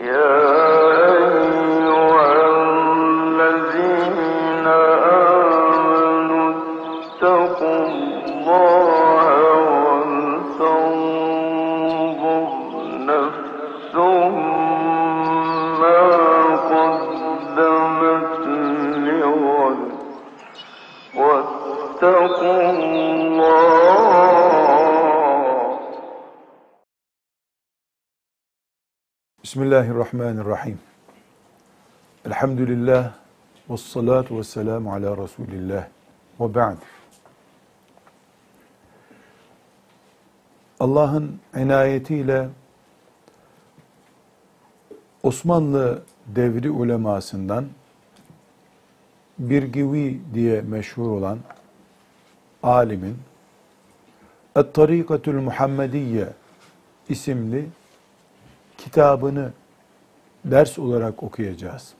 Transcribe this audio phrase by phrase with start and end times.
[0.00, 0.49] Yeah.
[29.80, 30.78] Bismillahirrahmanirrahim.
[32.26, 33.12] Elhamdülillah
[33.70, 35.88] ve salatu ve selamu ala Resulillah
[36.40, 36.76] ve ba'd.
[40.80, 42.48] Allah'ın inayetiyle
[45.22, 47.68] Osmanlı devri ulemasından
[49.38, 51.38] Birgivi diye meşhur olan
[52.62, 53.18] alimin
[54.56, 56.28] Et-Tarikatül Muhammediye
[57.08, 57.66] isimli
[58.78, 59.52] kitabını
[60.44, 61.92] ders olarak okuyacağız.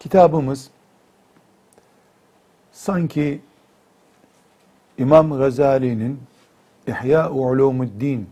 [0.00, 0.70] Kitabımız
[2.72, 3.40] sanki
[4.98, 6.20] İmam Gazali'nin
[6.86, 8.30] İhya Ulumuddin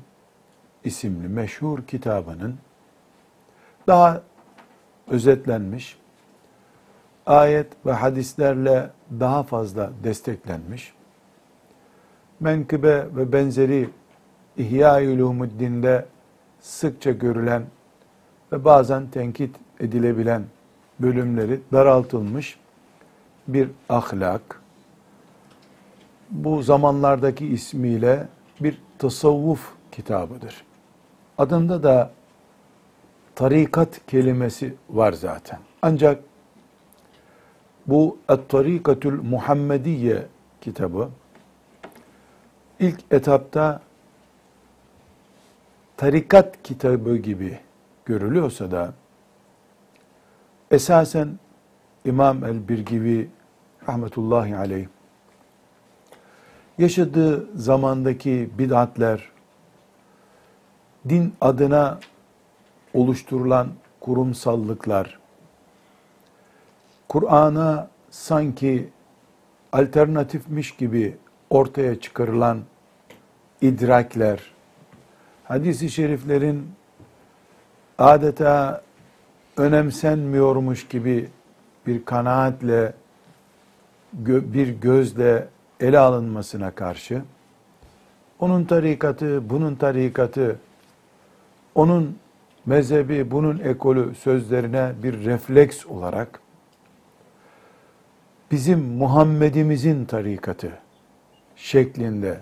[0.84, 2.58] isimli meşhur kitabının
[3.86, 4.22] daha
[5.08, 5.98] özetlenmiş,
[7.26, 8.90] ayet ve hadislerle
[9.20, 10.92] daha fazla desteklenmiş,
[12.40, 13.90] menkıbe ve benzeri
[14.56, 16.06] İhya Ulumuddin'de
[16.60, 17.66] sıkça görülen
[18.52, 20.44] ve bazen tenkit edilebilen
[21.00, 22.58] bölümleri daraltılmış
[23.48, 24.60] bir ahlak.
[26.30, 28.28] Bu zamanlardaki ismiyle
[28.60, 30.64] bir tasavvuf kitabıdır.
[31.38, 32.10] Adında da
[33.34, 35.58] tarikat kelimesi var zaten.
[35.82, 36.22] Ancak
[37.86, 40.26] bu Et-Tarikatül Muhammediye
[40.60, 41.08] kitabı
[42.80, 43.80] ilk etapta
[45.96, 47.58] tarikat kitabı gibi
[48.06, 48.92] görülüyorsa da
[50.70, 51.38] esasen
[52.04, 53.30] İmam el-Birgivi
[53.88, 54.86] rahmetullahi aleyh
[56.78, 59.30] yaşadığı zamandaki bid'atler,
[61.08, 61.98] din adına
[62.94, 63.68] oluşturulan
[64.00, 65.18] kurumsallıklar,
[67.08, 68.88] Kur'an'a sanki
[69.72, 71.16] alternatifmiş gibi
[71.50, 72.60] ortaya çıkarılan
[73.60, 74.52] idrakler,
[75.44, 76.75] hadis-i şeriflerin
[77.98, 78.82] adeta
[79.56, 81.28] önemsenmiyormuş gibi
[81.86, 82.92] bir kanaatle,
[84.12, 85.48] bir gözle
[85.80, 87.22] ele alınmasına karşı,
[88.38, 90.58] onun tarikatı, bunun tarikatı,
[91.74, 92.18] onun
[92.66, 96.40] mezhebi, bunun ekolü sözlerine bir refleks olarak,
[98.50, 100.78] bizim Muhammed'imizin tarikatı
[101.56, 102.40] şeklinde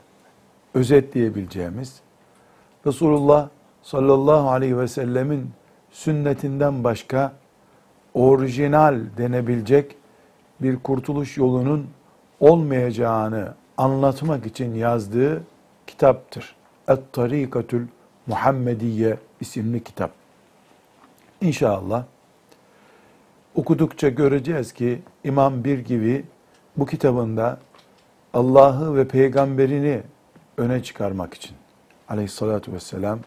[0.74, 2.00] özetleyebileceğimiz,
[2.86, 3.48] Resulullah
[3.84, 5.50] sallallahu aleyhi ve sellemin
[5.90, 7.32] sünnetinden başka
[8.14, 9.96] orijinal denebilecek
[10.60, 11.86] bir kurtuluş yolunun
[12.40, 15.42] olmayacağını anlatmak için yazdığı
[15.86, 16.56] kitaptır.
[16.88, 17.86] Et-Tarikatül
[18.26, 20.10] Muhammediye isimli kitap.
[21.40, 22.04] İnşallah
[23.54, 26.24] okudukça göreceğiz ki İmam Bir gibi
[26.76, 27.58] bu kitabında
[28.34, 30.02] Allah'ı ve peygamberini
[30.56, 31.56] öne çıkarmak için
[32.08, 33.18] aleyhissalatü vesselam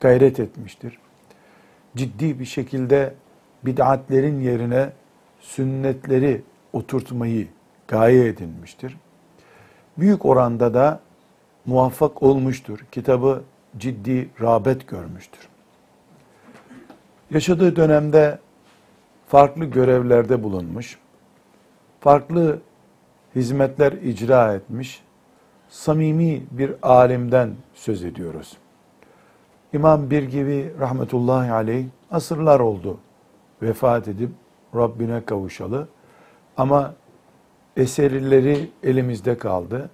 [0.00, 0.98] gayret etmiştir.
[1.96, 3.14] Ciddi bir şekilde
[3.62, 4.90] bid'atlerin yerine
[5.40, 7.48] sünnetleri oturtmayı
[7.88, 8.96] gaye edinmiştir.
[9.98, 11.00] Büyük oranda da
[11.66, 12.78] muvaffak olmuştur.
[12.92, 13.42] Kitabı
[13.78, 15.48] ciddi rağbet görmüştür.
[17.30, 18.38] Yaşadığı dönemde
[19.28, 20.98] farklı görevlerde bulunmuş,
[22.00, 22.60] farklı
[23.34, 25.02] hizmetler icra etmiş,
[25.68, 28.56] samimi bir alimden söz ediyoruz.
[29.72, 32.98] İmam Birgivi rahmetullahi aleyh asırlar oldu
[33.62, 34.30] vefat edip
[34.74, 35.88] Rabbine kavuşalı
[36.56, 36.94] ama
[37.76, 39.90] eserleri elimizde kaldı.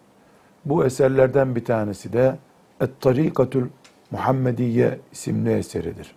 [0.64, 2.38] Bu eserlerden bir tanesi de
[2.80, 3.66] Et-Tarikatül
[4.10, 6.14] Muhammediye isimli eseridir.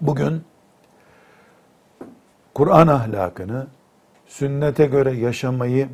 [0.00, 0.42] Bugün
[2.54, 3.66] Kur'an ahlakını,
[4.26, 5.88] sünnete göre yaşamayı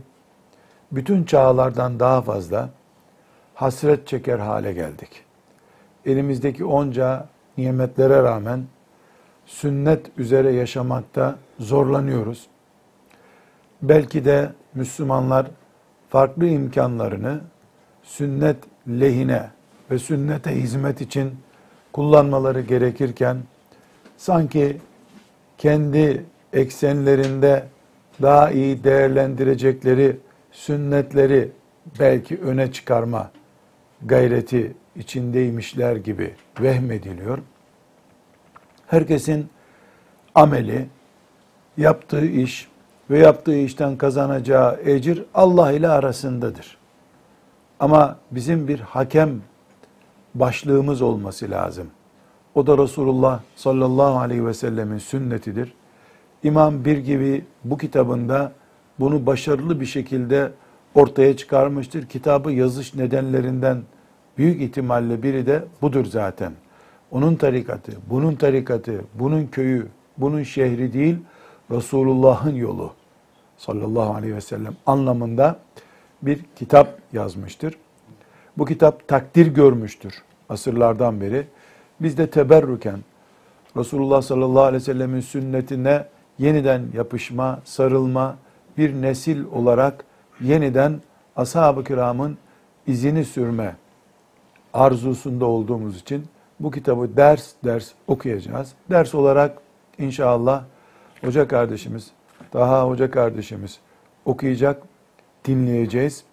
[0.93, 2.71] bütün çağlardan daha fazla
[3.55, 5.25] hasret çeker hale geldik.
[6.07, 8.65] Elimizdeki onca nimetlere rağmen
[9.47, 12.47] sünnet üzere yaşamakta zorlanıyoruz.
[13.83, 15.47] Belki de Müslümanlar
[16.09, 17.41] farklı imkanlarını
[18.03, 18.57] sünnet
[18.89, 19.51] lehine
[19.91, 21.35] ve sünnete hizmet için
[21.93, 23.37] kullanmaları gerekirken
[24.17, 24.77] sanki
[25.59, 27.65] kendi eksenlerinde
[28.23, 30.17] daha iyi değerlendirecekleri
[30.53, 31.53] sünnetleri
[32.01, 33.31] belki öne çıkarma
[34.07, 37.39] gayreti içindeymişler gibi vehmediliyor.
[38.87, 39.49] Herkesin
[40.35, 40.87] ameli,
[41.77, 42.69] yaptığı iş
[43.11, 46.79] ve yaptığı işten kazanacağı ecir Allah ile arasındadır.
[47.81, 49.41] Ama bizim bir hakem
[50.35, 51.87] başlığımız olması lazım.
[52.55, 55.73] O da Resulullah sallallahu aleyhi ve sellemin sünnetidir.
[56.43, 58.53] İmam Bir gibi bu kitabında
[59.01, 60.53] bunu başarılı bir şekilde
[60.95, 62.07] ortaya çıkarmıştır.
[62.07, 63.83] Kitabı yazış nedenlerinden
[64.39, 66.53] büyük ihtimalle biri de budur zaten.
[67.11, 69.87] Onun tarikatı, bunun tarikatı, bunun köyü,
[70.19, 71.17] bunun şehri değil,
[71.71, 72.93] Resulullah'ın yolu
[73.57, 75.59] sallallahu aleyhi ve sellem anlamında
[76.23, 77.75] bir kitap yazmıştır.
[78.59, 81.47] Bu kitap takdir görmüştür asırlardan beri.
[82.01, 82.99] Biz de teberrüken
[83.77, 86.07] Resulullah sallallahu aleyhi ve sellemin sünnetine
[86.39, 88.37] yeniden yapışma, sarılma,
[88.79, 90.05] bir nesil olarak
[90.41, 91.01] yeniden
[91.37, 92.39] ashab-ı kiramın
[92.87, 93.77] izini sürme
[94.75, 96.27] arzusunda olduğumuz için
[96.61, 98.73] bu kitabı ders ders okuyacağız.
[98.91, 99.59] Ders olarak
[99.99, 100.65] inşallah
[101.21, 102.11] hoca kardeşimiz,
[102.53, 103.81] daha hoca kardeşimiz
[104.25, 104.83] okuyacak,
[105.45, 106.25] dinleyeceğiz.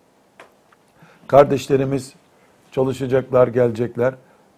[1.28, 2.13] Kardeşlerimiz
[2.72, 4.13] çalışacaklar, gelecekler.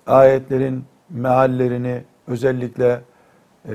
[0.08, 3.02] Ayetlerin meallerini özellikle
[3.66, 3.74] e,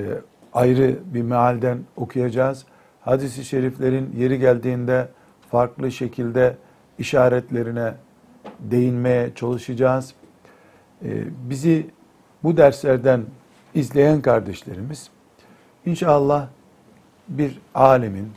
[0.52, 2.66] ayrı bir mealden okuyacağız.
[3.00, 5.08] Hadis-i şeriflerin yeri geldiğinde
[5.50, 6.56] farklı şekilde
[6.98, 7.94] işaretlerine
[8.60, 10.14] değinmeye çalışacağız.
[11.04, 11.08] E,
[11.50, 11.86] bizi
[12.42, 13.24] bu derslerden
[13.74, 15.10] izleyen kardeşlerimiz
[15.86, 16.48] inşallah
[17.28, 18.28] bir alemin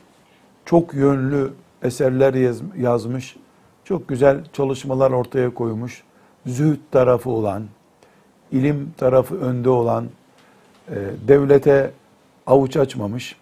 [0.65, 3.35] çok yönlü eserler yaz, yazmış,
[3.83, 6.03] çok güzel çalışmalar ortaya koymuş,
[6.45, 7.63] zühd tarafı olan,
[8.51, 10.05] ilim tarafı önde olan,
[10.89, 10.95] e,
[11.27, 11.91] devlete
[12.47, 13.35] avuç açmamış,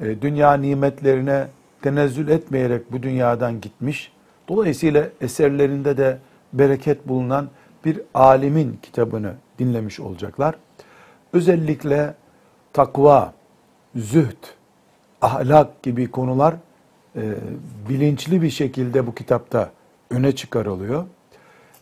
[0.00, 1.46] e, dünya nimetlerine
[1.82, 4.11] tenezzül etmeyerek bu dünyadan gitmiş.
[4.48, 6.18] Dolayısıyla eserlerinde de
[6.52, 7.48] bereket bulunan
[7.84, 10.54] bir alimin kitabını dinlemiş olacaklar.
[11.32, 12.14] Özellikle
[12.72, 13.32] takva,
[13.96, 14.44] zühd,
[15.22, 16.54] ahlak gibi konular
[17.16, 17.22] e,
[17.88, 19.70] bilinçli bir şekilde bu kitapta
[20.10, 21.04] öne çıkarılıyor.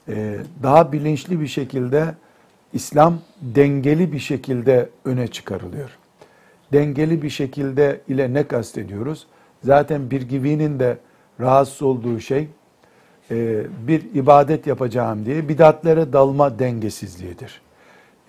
[0.09, 2.15] E, daha bilinçli bir şekilde
[2.73, 5.91] İslam dengeli bir şekilde öne çıkarılıyor.
[6.73, 9.27] Dengeli bir şekilde ile ne kastediyoruz?
[9.65, 10.99] Zaten bir givinin de
[11.41, 12.49] rahatsız olduğu şey
[13.31, 17.61] e, bir ibadet yapacağım diye bidatlere dalma dengesizliğidir.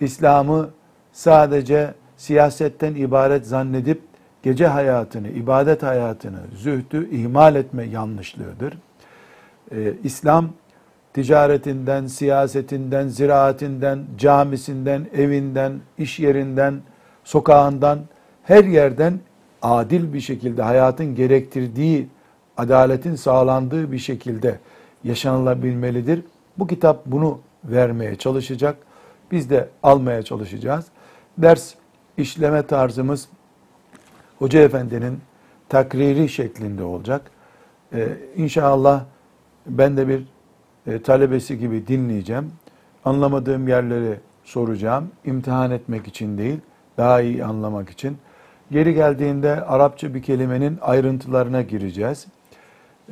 [0.00, 0.70] İslam'ı
[1.12, 4.00] sadece siyasetten ibaret zannedip
[4.42, 8.78] gece hayatını, ibadet hayatını, zühdü ihmal etme yanlışlığıdır.
[9.72, 10.48] Ee, İslam
[11.12, 16.80] ticaretinden, siyasetinden, ziraatinden, camisinden, evinden, iş yerinden,
[17.24, 17.98] sokağından,
[18.42, 19.20] her yerden
[19.62, 22.08] adil bir şekilde hayatın gerektirdiği,
[22.56, 24.58] adaletin sağlandığı bir şekilde
[25.04, 26.24] yaşanılabilmelidir.
[26.58, 28.76] Bu kitap bunu vermeye çalışacak.
[29.30, 30.86] Biz de almaya çalışacağız.
[31.38, 31.74] Ders
[32.16, 33.28] işleme tarzımız
[34.38, 35.20] Hoca Efendi'nin
[35.68, 37.30] takriri şeklinde olacak.
[37.94, 39.04] Ee, inşallah
[39.66, 40.24] ben de bir
[40.86, 42.52] e, talebesi gibi dinleyeceğim.
[43.04, 45.10] Anlamadığım yerleri soracağım.
[45.24, 46.58] İmtihan etmek için değil,
[46.96, 48.16] daha iyi anlamak için.
[48.70, 52.26] Geri geldiğinde Arapça bir kelimenin ayrıntılarına gireceğiz.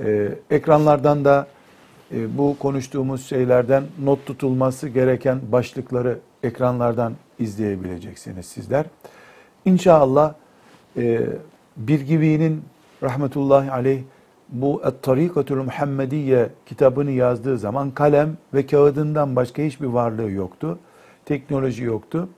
[0.05, 1.47] Ee, ekranlardan da
[2.15, 8.87] e, bu konuştuğumuz şeylerden not tutulması gereken başlıkları ekranlardan izleyebileceksiniz sizler.
[9.65, 10.35] İnşallah
[10.97, 11.21] e,
[11.77, 12.63] bir gibinin
[13.03, 14.03] rahmetullahi aleyh
[14.49, 20.79] bu Et-Tarikatul Muhammediye kitabını yazdığı zaman kalem ve kağıdından başka hiçbir varlığı yoktu.
[21.25, 22.29] Teknoloji yoktu.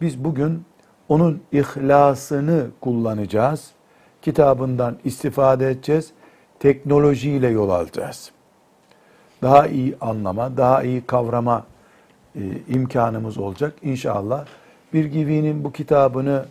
[0.00, 0.62] Biz bugün
[1.08, 3.70] onun ihlasını kullanacağız.
[4.22, 6.12] Kitabından istifade edeceğiz.
[6.60, 8.30] Teknolojiyle yol alacağız.
[9.42, 11.66] Daha iyi anlama, daha iyi kavrama
[12.36, 14.46] e, imkanımız olacak inşallah.
[14.92, 16.44] Bir Givi'nin bu kitabını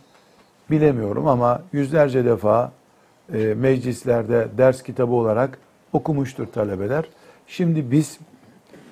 [0.72, 2.72] bilemiyorum ama yüzlerce defa
[3.34, 5.60] e, meclislerde ders kitabı olarak
[5.94, 7.06] okumuştur talebeler.
[7.48, 8.20] Şimdi biz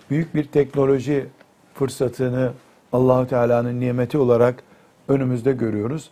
[0.10, 1.26] büyük bir teknoloji
[1.74, 2.52] fırsatını
[2.94, 4.64] Allahu Teala'nın nimeti olarak
[5.08, 6.10] önümüzde görüyoruz.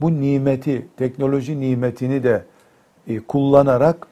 [0.00, 2.44] Bu nimeti, teknoloji nimetini de
[3.08, 4.06] e, kullanarak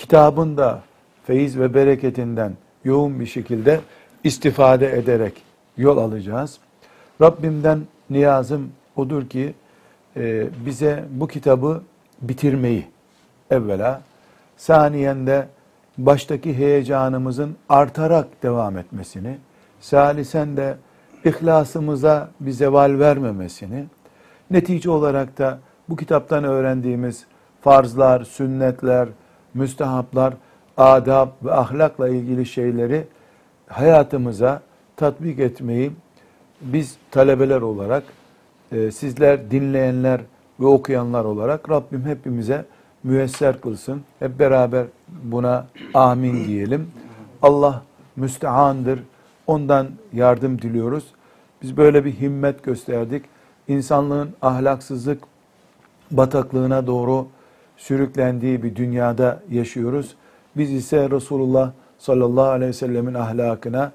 [0.00, 0.80] kitabın da
[1.24, 2.52] feyiz ve bereketinden
[2.84, 3.80] yoğun bir şekilde
[4.24, 5.42] istifade ederek
[5.76, 6.58] yol alacağız.
[7.20, 7.80] Rabbimden
[8.10, 9.54] niyazım odur ki
[10.16, 11.82] e, bize bu kitabı
[12.22, 12.86] bitirmeyi
[13.50, 14.02] evvela,
[14.56, 15.46] saniyen de
[15.98, 19.38] baştaki heyecanımızın artarak devam etmesini,
[19.80, 20.76] salisen de
[21.24, 23.84] ihlasımıza bir zeval vermemesini,
[24.50, 27.24] netice olarak da bu kitaptan öğrendiğimiz
[27.60, 29.08] farzlar, sünnetler,
[29.54, 30.34] müstehaplar,
[30.76, 33.06] adab ve ahlakla ilgili şeyleri
[33.66, 34.62] hayatımıza
[34.96, 35.92] tatbik etmeyi
[36.60, 38.02] biz talebeler olarak,
[38.72, 40.20] e, sizler dinleyenler
[40.60, 42.64] ve okuyanlar olarak Rabbim hepimize
[43.04, 44.02] müyesser kılsın.
[44.18, 46.90] Hep beraber buna amin diyelim.
[47.42, 47.82] Allah
[48.16, 49.00] müstehandır.
[49.46, 51.04] Ondan yardım diliyoruz.
[51.62, 53.24] Biz böyle bir himmet gösterdik.
[53.68, 55.22] İnsanlığın ahlaksızlık
[56.10, 57.26] bataklığına doğru
[57.80, 60.14] sürüklendiği bir dünyada yaşıyoruz.
[60.56, 63.92] Biz ise Resulullah sallallahu aleyhi ve sellemin ahlakına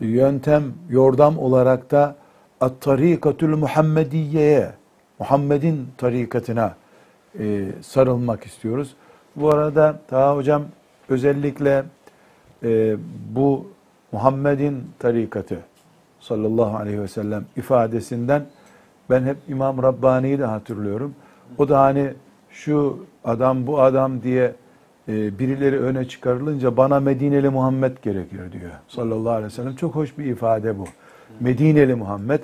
[0.00, 2.16] yöntem, yordam olarak da
[2.60, 4.70] at-tarikatül Muhammediye'ye,
[5.18, 6.74] Muhammed'in tarikatına
[7.38, 8.94] e, sarılmak istiyoruz.
[9.36, 10.62] Bu arada Taha Hocam
[11.08, 11.84] özellikle
[12.62, 12.96] e,
[13.34, 13.66] bu
[14.12, 15.58] Muhammed'in tarikatı
[16.20, 18.46] sallallahu aleyhi ve sellem ifadesinden
[19.10, 21.14] ben hep İmam Rabbani'yi de hatırlıyorum.
[21.58, 22.14] O da hani
[22.52, 24.54] şu adam bu adam diye
[25.08, 29.76] e, birileri öne çıkarılınca bana Medineli Muhammed gerekiyor diyor sallallahu aleyhi ve sellem.
[29.76, 30.84] Çok hoş bir ifade bu.
[31.40, 32.40] Medineli Muhammed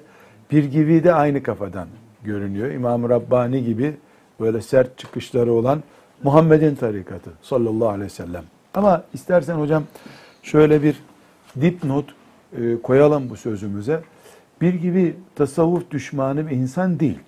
[0.50, 1.88] bir gibi de aynı kafadan
[2.24, 2.70] görünüyor.
[2.70, 3.96] İmam Rabbani gibi
[4.40, 5.82] böyle sert çıkışları olan
[6.22, 8.44] Muhammed'in tarikatı sallallahu aleyhi ve sellem.
[8.74, 9.82] Ama istersen hocam
[10.42, 10.96] şöyle bir
[11.60, 12.04] dipnot
[12.58, 14.00] e, koyalım bu sözümüze.
[14.60, 17.18] Bir gibi tasavvuf düşmanı bir insan değil.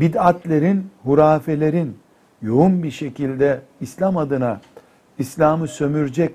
[0.00, 1.96] Bid'atlerin, hurafelerin
[2.42, 4.60] yoğun bir şekilde İslam adına
[5.18, 6.32] İslam'ı sömürecek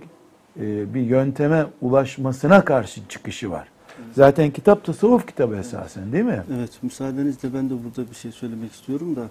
[0.60, 3.67] e, bir yönteme ulaşmasına karşı çıkışı var.
[4.15, 6.43] Zaten kitap tasavvuf kitabı esasen değil mi?
[6.58, 9.22] Evet, müsaadenizle ben de burada bir şey söylemek istiyorum da.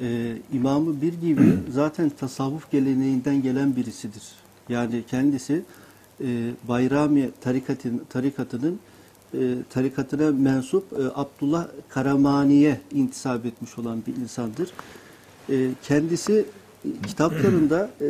[0.00, 4.22] Ee, İmamı bir gibi zaten tasavvuf geleneğinden gelen birisidir.
[4.68, 5.62] Yani kendisi
[6.20, 6.26] e,
[6.68, 8.78] Bayrami tarikatın, tarikatının
[9.34, 14.72] e, tarikatına mensup e, Abdullah Karamani'ye intisap etmiş olan bir insandır.
[15.50, 16.44] E, kendisi
[16.84, 18.06] e, kitaplarında e,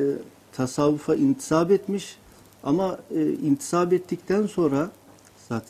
[0.53, 2.17] tasavvufa intisap etmiş
[2.65, 4.91] ama e, intisap ettikten sonra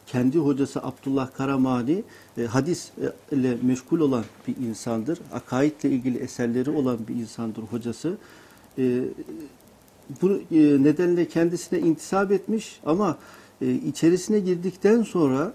[0.07, 2.03] kendi hocası Abdullah Karamani
[2.39, 2.91] e, hadis
[3.33, 5.19] e, meşgul olan bir insandır.
[5.33, 8.17] Akaidle ilgili eserleri olan bir insandır hocası.
[8.79, 9.05] E,
[10.23, 13.19] bu e, nedenle kendisine intisap etmiş ama
[13.63, 15.53] e, içerisine girdikten sonra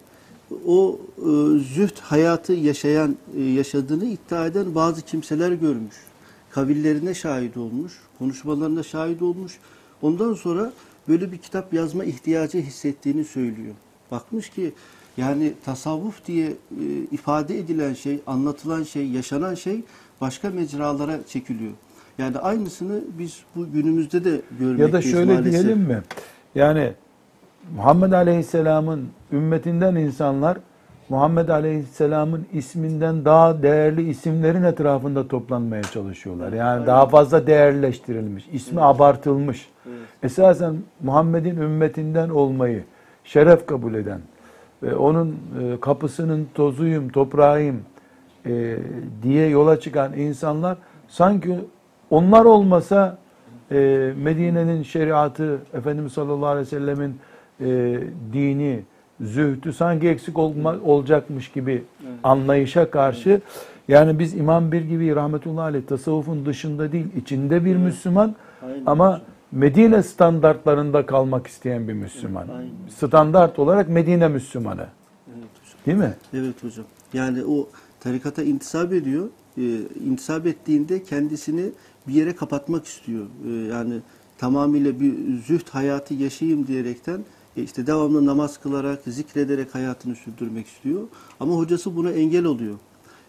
[0.66, 5.96] o e, züht hayatı yaşayan e, yaşadığını iddia eden bazı kimseler görmüş.
[6.50, 9.60] Kavillerine şahit olmuş, konuşmalarına şahit olmuş.
[10.02, 10.72] Ondan sonra
[11.08, 13.76] böyle bir kitap yazma ihtiyacı hissettiğini söylüyor.
[14.12, 14.74] Bakmış ki
[15.18, 16.54] yani tasavvuf diye e,
[17.12, 19.82] ifade edilen şey, anlatılan şey, yaşanan şey
[20.22, 21.72] başka mecralara çekiliyor.
[22.18, 25.64] Yani aynısını biz bu günümüzde de görmekteyiz Ya da şöyle maalesef.
[25.64, 26.02] diyelim mi?
[26.56, 26.94] Yani
[27.76, 30.58] Muhammed Aleyhisselam'ın ümmetinden insanlar
[31.10, 36.54] Muhammed Aleyhisselam'ın isminden daha değerli isimlerin etrafında toplanmaya çalışıyorlar.
[36.54, 39.70] Yani daha fazla değerleştirilmiş, ismi abartılmış.
[40.24, 42.84] Esasen Muhammed'in ümmetinden olmayı
[43.24, 44.22] şeref kabul eden
[44.84, 45.28] ve onun
[45.62, 47.82] e, kapısının tozuyum, toprağıyım
[48.46, 48.78] e,
[49.24, 51.60] diye yola çıkan insanlar sanki
[52.10, 53.18] onlar olmasa
[53.72, 53.76] e,
[54.18, 57.20] Medine'nin şeriatı, Efendimiz sallallahu aleyhi ve sellemin
[57.62, 58.00] e,
[58.34, 58.80] dini,
[59.22, 61.84] zühdü sanki eksik olma, olacakmış gibi
[62.24, 63.42] anlayışa karşı
[63.88, 68.36] yani biz İmam Bir gibi rahmetullahi aleyh tasavvufun dışında değil içinde bir Müslüman
[68.86, 69.22] ama
[69.52, 72.48] Medine standartlarında kalmak isteyen bir Müslüman.
[72.98, 74.88] Standart olarak Medine Müslümanı.
[75.86, 76.14] Değil mi?
[76.34, 76.86] Evet hocam.
[77.14, 79.28] Yani o tarikata intisap ediyor.
[79.58, 79.62] Ee,
[80.06, 81.70] intisap ettiğinde kendisini
[82.08, 83.26] bir yere kapatmak istiyor.
[83.48, 83.94] Ee, yani
[84.38, 85.14] tamamıyla bir
[85.48, 87.24] züht hayatı yaşayayım diyerekten e,
[87.64, 91.02] işte devamlı namaz kılarak, zikrederek hayatını sürdürmek istiyor.
[91.40, 92.76] Ama hocası buna engel oluyor.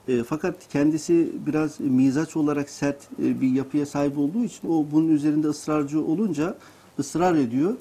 [0.09, 5.09] E, fakat kendisi biraz mizaç olarak sert e, bir yapıya sahip olduğu için o bunun
[5.09, 6.55] üzerinde ısrarcı olunca
[6.99, 7.75] ısrar ediyor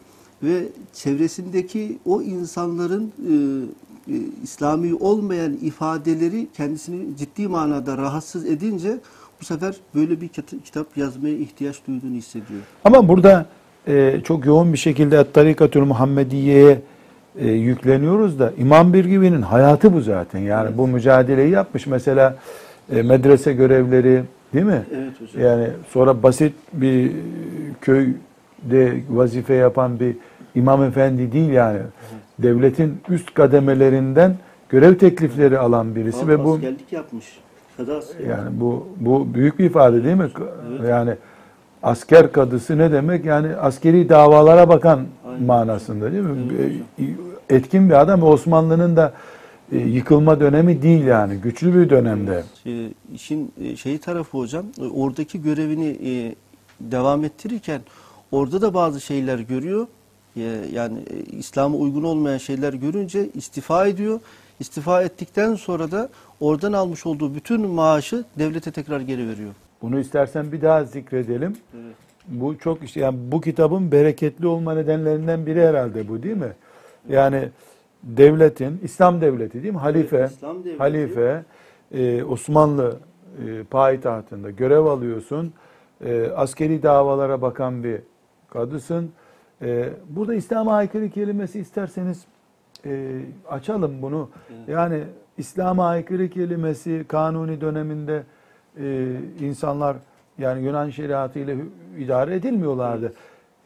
[0.43, 8.99] ve çevresindeki o insanların e, e, İslami olmayan ifadeleri kendisini ciddi manada rahatsız edince
[9.41, 10.27] bu sefer böyle bir
[10.65, 12.61] kitap yazmaya ihtiyaç duyduğunu hissediyor.
[12.83, 13.45] Ama burada
[13.87, 16.79] e, çok yoğun bir şekilde Tarikatül Muhammediye'ye
[17.39, 20.39] e, yükleniyoruz da İmam Birgivi'nin hayatı bu zaten.
[20.39, 21.87] Yani bu mücadeleyi yapmış.
[21.87, 22.35] Mesela
[22.95, 24.21] e, medrese görevleri
[24.53, 24.81] değil mi?
[24.95, 25.43] Evet hocam.
[25.43, 27.11] Yani sonra basit bir
[27.81, 30.15] köyde vazife yapan bir
[30.55, 31.79] imam efendi değil yani.
[32.39, 34.35] Devletin üst kademelerinden
[34.69, 37.25] görev teklifleri alan birisi Halk ve bu askerlik yapmış.
[37.77, 40.29] Kadı yani bu bu büyük bir ifade değil mi?
[40.89, 41.11] Yani
[41.91, 43.25] asker kadısı ne demek?
[43.25, 45.43] Yani askeri davalara bakan Aynen.
[45.43, 46.53] manasında değil mi?
[46.59, 46.71] Evet
[47.49, 48.23] E, Etkin bir adam.
[48.23, 49.13] Osmanlı'nın da
[49.71, 51.35] e, yıkılma dönemi değil yani.
[51.37, 52.43] Güçlü bir dönemde.
[52.65, 56.35] E, işin e, şeyi tarafı hocam, oradaki görevini
[56.81, 57.81] devam ettirirken
[58.31, 59.87] orada da bazı şeyler görüyor.
[60.73, 60.97] yani
[61.31, 64.19] İslam'a uygun olmayan şeyler görünce istifa ediyor.
[64.59, 69.51] İstifa ettikten sonra da oradan almış olduğu bütün maaşı devlete tekrar geri veriyor.
[69.81, 71.55] Bunu istersen bir daha zikredelim.
[72.27, 76.51] Bu çok işte yani bu kitabın bereketli olma nedenlerinden biri herhalde bu değil mi?
[77.09, 77.49] Yani
[78.03, 79.79] devletin İslam devleti değil mi?
[79.79, 80.77] Halife Evet, İslam devleti.
[80.77, 81.43] halife
[81.91, 82.95] e, Osmanlı
[83.47, 85.53] e, payitahtında görev alıyorsun.
[86.05, 88.01] E, askeri davalara bakan bir
[88.49, 89.11] kadısın.
[89.61, 92.25] E, burada İslam'a aykırı kelimesi isterseniz
[92.85, 93.19] e,
[93.49, 94.29] açalım bunu.
[94.67, 95.03] Yani
[95.37, 98.23] İslam'a aykırı kelimesi kanuni döneminde
[98.83, 99.15] e,
[99.45, 99.97] insanlar
[100.37, 103.13] yani Yunan şeriatı ile hü- idare edilmiyorlardı.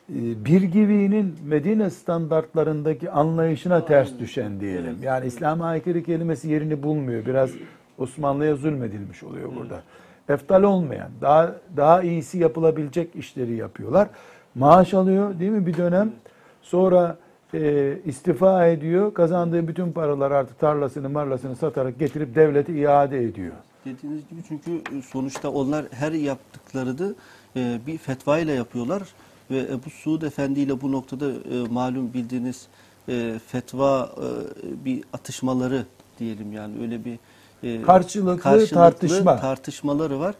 [0.09, 4.97] E, bir gibinin Medine standartlarındaki anlayışına ters düşen diyelim.
[5.03, 7.25] Yani İslam'a aykırı kelimesi yerini bulmuyor.
[7.25, 7.49] Biraz
[7.97, 9.81] Osmanlı'ya zulmedilmiş oluyor burada.
[10.29, 14.07] Eftal olmayan, daha daha iyisi yapılabilecek işleri yapıyorlar.
[14.55, 16.11] Maaş alıyor değil mi bir dönem?
[16.61, 17.17] Sonra
[17.53, 19.13] e, istifa ediyor.
[19.13, 23.53] Kazandığı bütün paralar artık tarlasını marlasını satarak getirip devlete iade ediyor.
[23.85, 27.13] Dediğiniz gibi çünkü e, sonuçta onlar her yaptıkları da
[27.55, 29.03] e, bir fetva ile yapıyorlar
[29.51, 32.67] ve Ebu Suud Efendi ile bu noktada e, malum bildiğiniz
[33.47, 34.15] fetva
[34.85, 35.85] bir atışmaları
[36.19, 37.19] diyelim yani öyle bir
[37.63, 39.39] e, Karşılıklı tartışma.
[39.39, 40.35] tartışmaları var.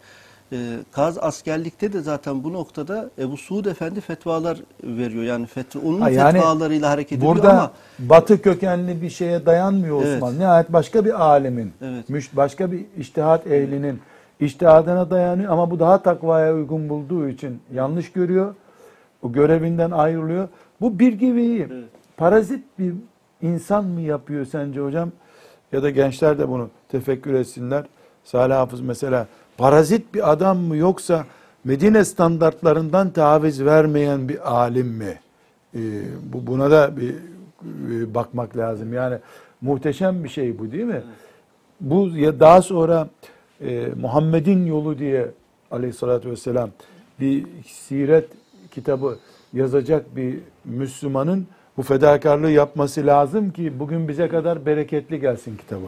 [0.52, 0.56] E,
[0.92, 5.24] Kaz askerlikte de zaten bu noktada Ebu Suud Efendi fetvalar veriyor.
[5.24, 10.02] Yani fetva, onun Ha, yani fetvalarıyla hareket ediyor Burada ama batı kökenli bir şeye dayanmıyor
[10.02, 10.16] Evet.
[10.16, 10.38] Osmanlı.
[10.38, 12.36] Nihayet başka bir alemin, Evet.
[12.36, 14.00] başka bir iştihat ehlinin
[14.40, 18.54] iştihadına dayanıyor ama bu daha takvaya uygun bulduğu için yanlış görüyor.
[19.22, 20.48] O görevinden ayrılıyor.
[20.80, 21.84] Bu bir gibi Evet.
[22.16, 22.94] parazit bir
[23.42, 25.10] insan mı yapıyor sence hocam?
[25.72, 27.84] Ya da gençler de bunu tefekkür etsinler.
[28.24, 29.26] Salih Hafız mesela
[29.62, 31.26] parazit bir adam mı yoksa
[31.64, 35.20] Medine standartlarından taviz vermeyen bir alim mi?
[35.74, 35.78] Ee,
[36.32, 37.14] bu buna da bir
[37.90, 38.92] e, bakmak lazım.
[38.92, 39.18] Yani
[39.60, 41.02] muhteşem bir şey bu değil mi?
[41.80, 43.08] Bu ya daha sonra
[43.60, 45.30] e, Muhammed'in yolu diye
[45.70, 46.70] aleyhissalatü vesselam
[47.20, 48.28] bir siret
[48.70, 49.18] kitabı
[49.52, 51.46] yazacak bir Müslümanın
[51.76, 55.86] bu fedakarlığı yapması lazım ki bugün bize kadar bereketli gelsin kitabı.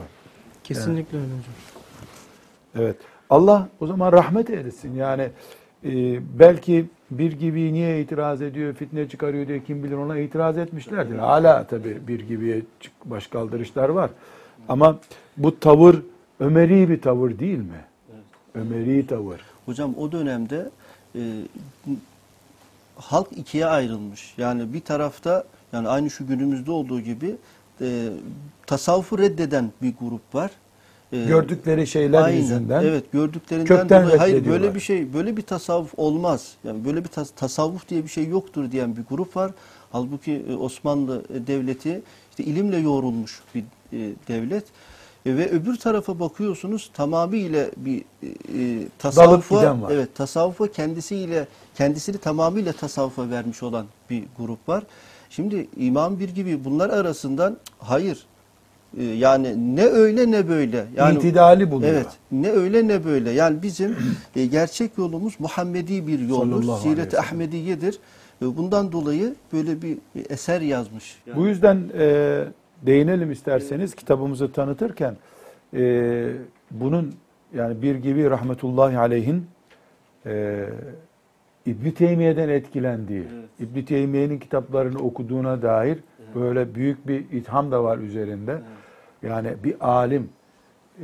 [0.65, 1.55] Kesinlikle öyle hocam.
[2.79, 2.97] Evet.
[3.35, 4.95] Allah o zaman rahmet eylesin.
[4.95, 5.29] Yani
[5.85, 5.91] e,
[6.39, 11.19] belki bir gibi niye itiraz ediyor, fitne çıkarıyor diye kim bilir ona itiraz etmişlerdir.
[11.19, 14.11] Hala tabii bir gibiye çık- baş kaldırışlar var.
[14.69, 14.99] Ama
[15.37, 15.97] bu tavır
[16.41, 17.85] Ömeri bir tavır değil mi?
[18.55, 19.41] Ömeri tavır.
[19.67, 20.71] Hocam o dönemde
[21.17, 21.21] e,
[22.97, 24.35] halk ikiye ayrılmış.
[24.39, 27.37] Yani bir tarafta yani aynı şu günümüzde olduğu gibi
[27.81, 28.09] e,
[28.67, 30.51] tasavvufu reddeden bir grup var.
[31.15, 32.85] E, Gördükleri şeyler aynen, yüzünden.
[32.85, 36.53] Evet gördüklerinden kökten dolayı hayır böyle bir şey böyle bir tasavvuf olmaz.
[36.65, 39.53] Yani böyle bir tas- tasavvuf diye bir şey yoktur diyen bir grup var.
[39.93, 44.65] Halbuki e, Osmanlı devleti işte ilimle yoğrulmuş bir e, devlet.
[45.27, 49.91] E, ve öbür tarafa bakıyorsunuz tamamıyla bir e, e, tasavvufa var.
[49.91, 54.85] evet tasavvufa kendisiyle kendisini tamamıyla tasavvufa vermiş olan bir grup var.
[55.31, 58.34] Şimdi İmam bir gibi bunlar arasından hayır e,
[59.03, 60.87] yani ne öyle ne böyle.
[60.97, 61.93] Yani İtidali buluyor.
[61.93, 62.07] Evet.
[62.33, 63.31] Ne öyle ne böyle.
[63.31, 63.97] Yani bizim
[64.37, 66.79] e, gerçek yolumuz Muhammedi bir yoldur.
[66.83, 67.19] Siret-i.
[67.19, 67.99] Ahmediye'dir.
[68.43, 71.17] E, bundan dolayı böyle bir eser yazmış.
[71.27, 72.45] Yani Bu yüzden e,
[72.83, 75.17] değinelim isterseniz kitabımızı tanıtırken
[75.75, 76.27] e,
[76.71, 77.15] bunun
[77.55, 79.47] yani bir gibi rahmetullahi aleyhin
[80.27, 80.65] e,
[81.67, 83.71] İbn Teymiye'den etkilendiği, Evet.
[83.71, 85.99] İbn Teymiye'nin kitaplarını okuduğuna dair
[86.35, 88.59] böyle büyük bir itham da var üzerinde.
[89.27, 90.29] Yani bir alim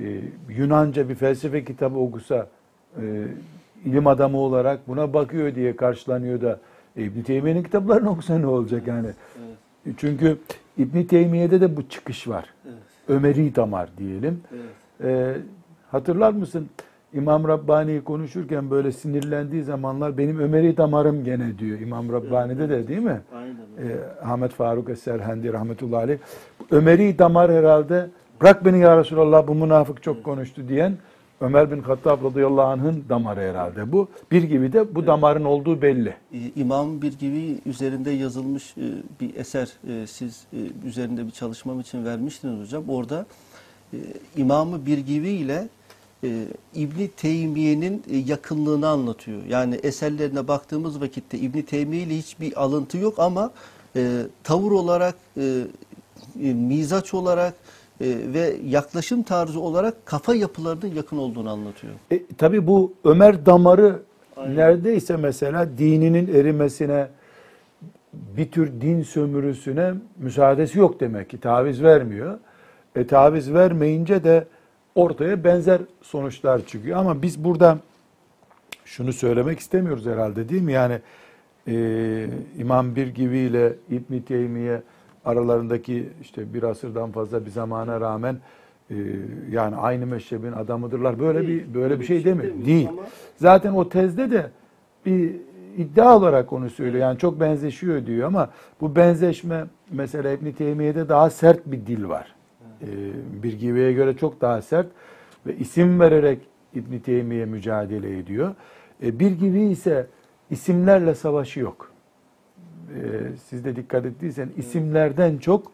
[0.02, 2.48] e, Yunanca bir felsefe kitabı okusa
[2.96, 3.24] e,
[3.84, 6.60] ilim adamı olarak buna bakıyor diye karşılanıyor da
[6.96, 9.06] e, İbn Teymiye'nin kitaplarını okusa ne olacak yani?
[9.06, 9.96] Evet.
[9.96, 10.38] Çünkü
[10.78, 12.54] İbn Teymiye'de de bu çıkış var.
[12.64, 12.78] Evet.
[13.08, 14.40] Ömeri damar diyelim.
[15.00, 15.40] Evet.
[15.90, 16.68] Hatırlar mısın?
[17.12, 23.00] İmam Rabbani konuşurken böyle sinirlendiği zamanlar benim Ömeri damarım gene diyor İmam Rabbani'de de değil
[23.00, 23.20] mi?
[23.34, 23.54] Aynen.
[23.54, 26.18] Ee, Ahmet Faruk Eserhendi rahmetullahi aleyh.
[26.70, 30.98] Ömeri damar herhalde bırak beni ya Resulallah bu münafık çok konuştu diyen
[31.40, 34.08] Ömer bin Hattab radıyallahu anh'ın damarı herhalde bu.
[34.30, 36.14] Bir gibi de bu damarın olduğu belli.
[36.56, 38.84] İmam bir gibi üzerinde yazılmış e,
[39.20, 42.88] bir eser e, siz e, üzerinde bir çalışmam için vermiştiniz hocam.
[42.88, 43.26] Orada
[44.36, 45.68] İmamı bir gibi ile
[46.74, 49.42] İbni Teymiye'nin yakınlığını anlatıyor.
[49.48, 53.50] Yani eserlerine baktığımız vakitte İbni Teymiye ile hiçbir alıntı yok ama
[54.44, 55.14] tavır olarak,
[56.42, 57.54] e, mizaç olarak
[58.00, 61.92] e, ve yaklaşım tarzı olarak kafa yapılarının yakın olduğunu anlatıyor.
[62.10, 64.02] E, tabii bu Ömer damarı
[64.36, 64.56] Aynen.
[64.56, 67.08] neredeyse mesela dininin erimesine,
[68.12, 72.38] bir tür din sömürüsüne müsaadesi yok demek ki taviz vermiyor.
[72.96, 74.46] E taviz vermeyince de
[74.94, 76.98] ortaya benzer sonuçlar çıkıyor.
[76.98, 77.78] Ama biz burada
[78.84, 80.72] şunu söylemek istemiyoruz herhalde değil mi?
[80.72, 80.98] Yani
[81.68, 82.26] e,
[82.58, 84.82] İmam Birgivi ile İbn Teymiye
[85.30, 88.36] aralarındaki işte bir asırdan fazla bir zamana rağmen
[88.90, 88.94] e,
[89.50, 91.18] yani aynı meşrebin adamıdırlar.
[91.20, 91.68] Böyle Değil.
[91.68, 92.54] bir böyle bir şey şey demiyor.
[92.66, 92.88] Değil.
[92.88, 93.02] ama-
[93.36, 94.50] Zaten o tezde de
[95.06, 95.32] bir
[95.76, 97.02] iddia olarak onu söylüyor.
[97.02, 102.34] Yani çok benzeşiyor diyor ama bu benzeşme mesela İbn Teymiye'de daha sert bir dil var.
[102.82, 102.86] Ee,
[103.42, 104.86] bir Give'ye göre çok daha sert
[105.46, 106.38] ve isim vererek
[106.74, 108.54] İbn Teymiye mücadele ediyor.
[109.02, 110.06] Ee, bir Give ise
[110.50, 111.89] isimlerle savaşı yok.
[112.96, 113.02] Ee,
[113.48, 115.72] siz de dikkat ettiyseniz isimlerden çok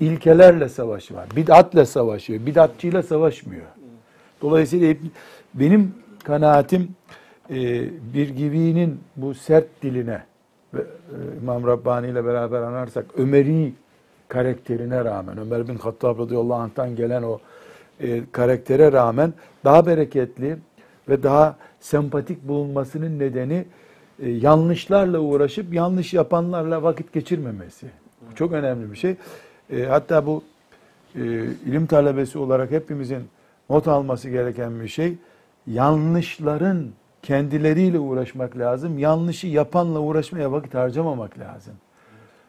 [0.00, 1.28] ilkelerle savaşı var.
[1.36, 2.46] Bid'atle savaşıyor.
[2.46, 3.66] Bid'atçıyla savaşmıyor.
[4.42, 5.00] Dolayısıyla hep-
[5.54, 6.88] benim kanaatim
[7.50, 7.54] e,
[8.14, 10.22] bir givinin bu sert diline
[10.74, 10.84] ve e,
[11.42, 13.72] İmam Rabbani ile beraber anarsak Ömeri
[14.28, 17.38] karakterine rağmen Ömer bin Hattab radıyallahu anh'tan gelen o
[18.00, 19.32] e, karaktere rağmen
[19.64, 20.56] daha bereketli
[21.08, 23.64] ve daha sempatik bulunmasının nedeni
[24.22, 27.86] e, yanlışlarla uğraşıp yanlış yapanlarla vakit geçirmemesi.
[28.30, 29.16] Bu çok önemli bir şey.
[29.70, 30.42] E, hatta bu
[31.14, 31.20] e,
[31.66, 33.24] ilim talebesi olarak hepimizin
[33.70, 35.14] not alması gereken bir şey.
[35.66, 36.86] Yanlışların
[37.22, 38.98] kendileriyle uğraşmak lazım.
[38.98, 41.74] Yanlışı yapanla uğraşmaya vakit harcamamak lazım.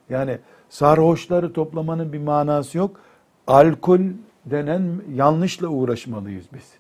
[0.10, 0.38] Yani
[0.70, 3.00] sarhoşları toplamanın bir manası yok.
[3.48, 4.00] Alkol
[4.46, 6.74] denen yanlışla uğraşmalıyız biz.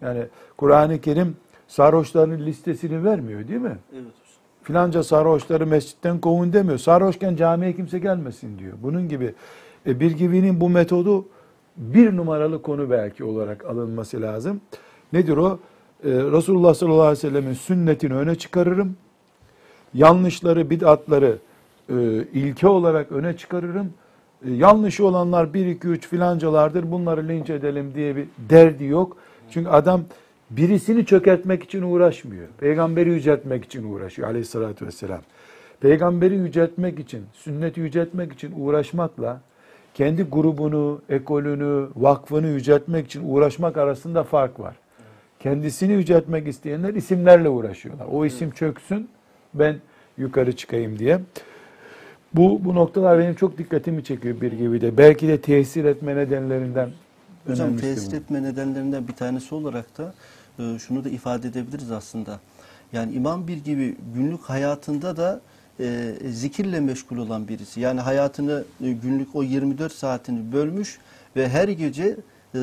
[0.00, 0.24] Yani
[0.56, 1.36] Kur'an-ı Kerim
[1.68, 3.78] sarhoşların listesini vermiyor değil mi?
[3.92, 4.21] Evet.
[4.62, 6.78] Filanca sarhoşları mescitten kovun demiyor.
[6.78, 8.72] Sarhoşken camiye kimse gelmesin diyor.
[8.82, 9.34] Bunun gibi
[9.86, 11.24] e, bir gibinin bu metodu
[11.76, 14.60] bir numaralı konu belki olarak alınması lazım.
[15.12, 15.58] Nedir o?
[16.04, 18.96] E, Resulullah sallallahu aleyhi ve sellemin sünnetini öne çıkarırım.
[19.94, 21.38] Yanlışları, bid'atları
[21.88, 21.94] e,
[22.32, 23.92] ilke olarak öne çıkarırım.
[24.46, 29.16] E, yanlışı olanlar 1, 2, 3 filancalardır bunları linç edelim diye bir derdi yok.
[29.50, 30.00] Çünkü adam
[30.56, 32.48] birisini çökertmek için uğraşmıyor.
[32.58, 35.20] Peygamberi yüceltmek için uğraşıyor aleyhissalatü vesselam.
[35.80, 39.40] Peygamberi yüceltmek için, sünneti yüceltmek için uğraşmakla
[39.94, 44.76] kendi grubunu, ekolünü, vakfını yüceltmek için uğraşmak arasında fark var.
[45.40, 48.06] Kendisini yüceltmek isteyenler isimlerle uğraşıyorlar.
[48.12, 49.08] O isim çöksün,
[49.54, 49.76] ben
[50.18, 51.20] yukarı çıkayım diye.
[52.34, 54.98] Bu, bu noktalar benim çok dikkatimi çekiyor bir gibi de.
[54.98, 56.90] Belki de tesir etme nedenlerinden
[57.46, 60.14] Hocam tesir etme nedenlerinden bir tanesi olarak da
[60.58, 62.40] e, şunu da ifade edebiliriz aslında.
[62.92, 65.40] Yani imam bir gibi günlük hayatında da
[65.80, 67.80] e, zikirle meşgul olan birisi.
[67.80, 70.98] Yani hayatını e, günlük o 24 saatini bölmüş
[71.36, 72.16] ve her gece
[72.54, 72.60] e,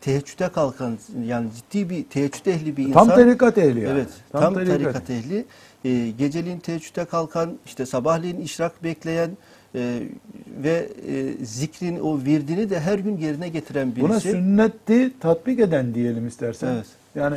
[0.00, 3.06] teheccüde kalkan yani ciddi bir teheccüd ehli bir insan.
[3.06, 3.92] Tam tarikat ehli yani.
[3.92, 5.44] Evet, tam, tarikat, ehli.
[5.84, 9.30] E, geceliğin teheccüde kalkan, işte sabahleyin işrak bekleyen
[9.74, 10.02] e,
[10.62, 14.08] ve e, zikrin o virdini de her gün yerine getiren birisi.
[14.08, 16.74] Buna sünneti tatbik eden diyelim istersen.
[16.74, 16.86] Evet.
[17.14, 17.36] Yani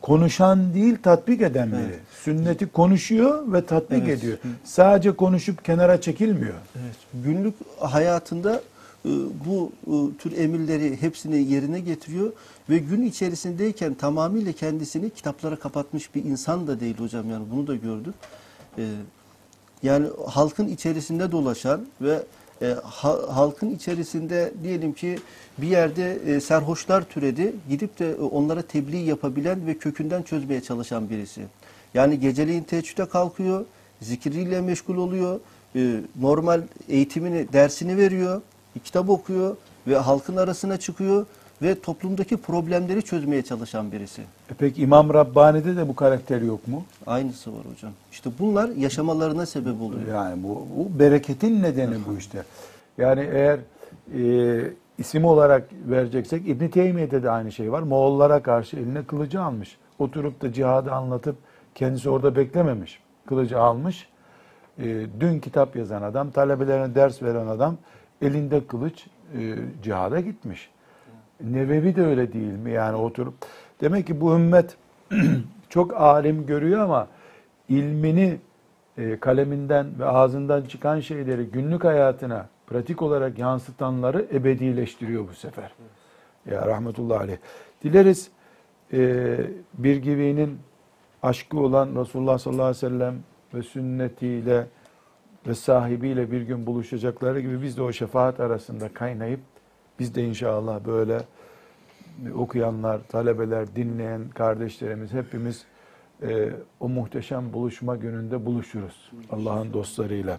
[0.00, 1.80] konuşan değil tatbik eden biri.
[1.80, 2.00] Evet.
[2.22, 4.18] Sünneti konuşuyor ve tatbik Evet.
[4.18, 4.38] ediyor.
[4.64, 6.54] Sadece konuşup kenara çekilmiyor.
[6.74, 8.60] Evet, günlük hayatında
[9.04, 9.10] e,
[9.46, 12.32] bu e, tür emirleri hepsini yerine getiriyor
[12.70, 17.76] ve gün içerisindeyken tamamıyla kendisini kitaplara kapatmış bir insan da değil hocam yani bunu da
[17.76, 18.14] gördük.
[19.82, 22.22] Yani halkın içerisinde dolaşan ve
[22.62, 25.18] e, ha- halkın içerisinde diyelim ki
[25.58, 31.10] bir yerde e, serhoşlar türedi gidip de e, onlara tebliğ yapabilen ve kökünden çözmeye çalışan
[31.10, 31.42] birisi.
[31.94, 33.64] Yani geceleyin teheccüde kalkıyor,
[34.00, 35.40] zikriyle meşgul oluyor,
[35.76, 38.40] e, normal eğitimini, dersini veriyor,
[38.84, 41.26] kitap okuyor ve halkın arasına çıkıyor
[41.62, 44.22] ve toplumdaki problemleri çözmeye çalışan birisi.
[44.22, 46.84] E peki İmam Rabbani'de de bu karakter yok mu?
[47.06, 47.92] Aynısı var hocam.
[48.12, 50.06] İşte bunlar yaşamalarına sebep oluyor.
[50.14, 52.42] Yani bu, bu bereketin nedeni bu işte.
[52.98, 53.58] Yani eğer
[54.16, 57.82] e, isim olarak vereceksek İbn Teymiye'de de aynı şey var.
[57.82, 59.76] Moğollara karşı eline kılıcı almış.
[59.98, 61.36] Oturup da cihadı anlatıp
[61.74, 63.00] kendisi orada beklememiş.
[63.26, 64.08] Kılıcı almış.
[64.78, 67.76] E, dün kitap yazan adam, talebelerine ders veren adam
[68.22, 69.06] elinde kılıç
[69.38, 70.70] e, cihada gitmiş.
[71.44, 72.70] Nevevi de öyle değil mi?
[72.70, 73.34] Yani oturup
[73.80, 74.76] demek ki bu ümmet
[75.68, 77.08] çok alim görüyor ama
[77.68, 78.38] ilmini
[78.98, 85.72] e, kaleminden ve ağzından çıkan şeyleri günlük hayatına pratik olarak yansıtanları ebedileştiriyor bu sefer.
[86.50, 87.36] Ya rahmetullahi aleyh.
[87.84, 88.30] Dileriz
[88.92, 89.36] e,
[89.74, 90.58] bir gibinin
[91.22, 93.14] aşkı olan Resulullah sallallahu aleyhi ve sellem
[93.54, 94.66] ve sünnetiyle
[95.46, 99.40] ve sahibiyle bir gün buluşacakları gibi biz de o şefaat arasında kaynayıp
[100.00, 101.20] biz de inşallah böyle
[102.34, 105.64] okuyanlar, talebeler, dinleyen kardeşlerimiz hepimiz
[106.22, 110.38] e, o muhteşem buluşma gününde buluşuruz Allah'ın dostlarıyla.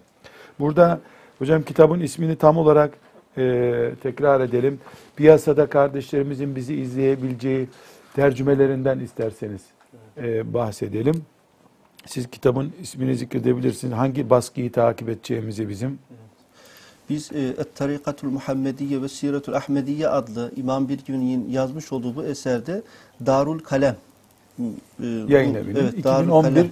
[0.60, 1.00] Burada
[1.39, 2.93] hocam kitabın ismini tam olarak
[3.38, 4.80] e, tekrar edelim.
[5.15, 7.67] Piyasada kardeşlerimizin bizi izleyebileceği
[8.15, 9.62] tercümelerinden isterseniz
[10.17, 11.26] e, bahsedelim.
[12.06, 13.93] Siz kitabın ismini zikredebilirsiniz.
[13.93, 16.00] Hangi baskıyı takip edeceğimizi bizim.
[17.12, 22.82] Biz e, Et-Tarikatul Muhammediye ve Siretul Ahmediye adlı İmam Birgün'ün yazmış olduğu bu eserde
[23.26, 23.95] Darul Kalem
[24.60, 24.63] e,
[25.28, 26.69] Yayın evinin evet, Darul 2011 Kalem.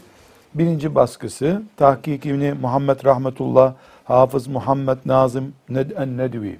[0.53, 1.61] birinci baskısı.
[1.77, 3.73] Tahkikini Muhammed Rahmetullah,
[4.03, 6.59] Hafız Muhammed Nazım Ned en Nedvi.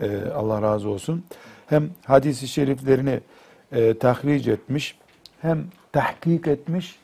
[0.00, 1.24] Ee, Allah razı olsun.
[1.66, 3.20] Hem hadisi şeriflerini
[3.72, 4.98] e, tahric etmiş,
[5.40, 6.96] hem tahkik etmiş,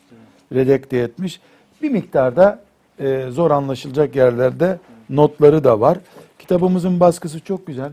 [0.52, 1.40] redekte etmiş.
[1.82, 2.62] Bir miktarda
[2.98, 4.78] e, zor anlaşılacak yerlerde
[5.10, 5.98] notları da var.
[6.38, 7.92] Kitabımızın baskısı çok güzel.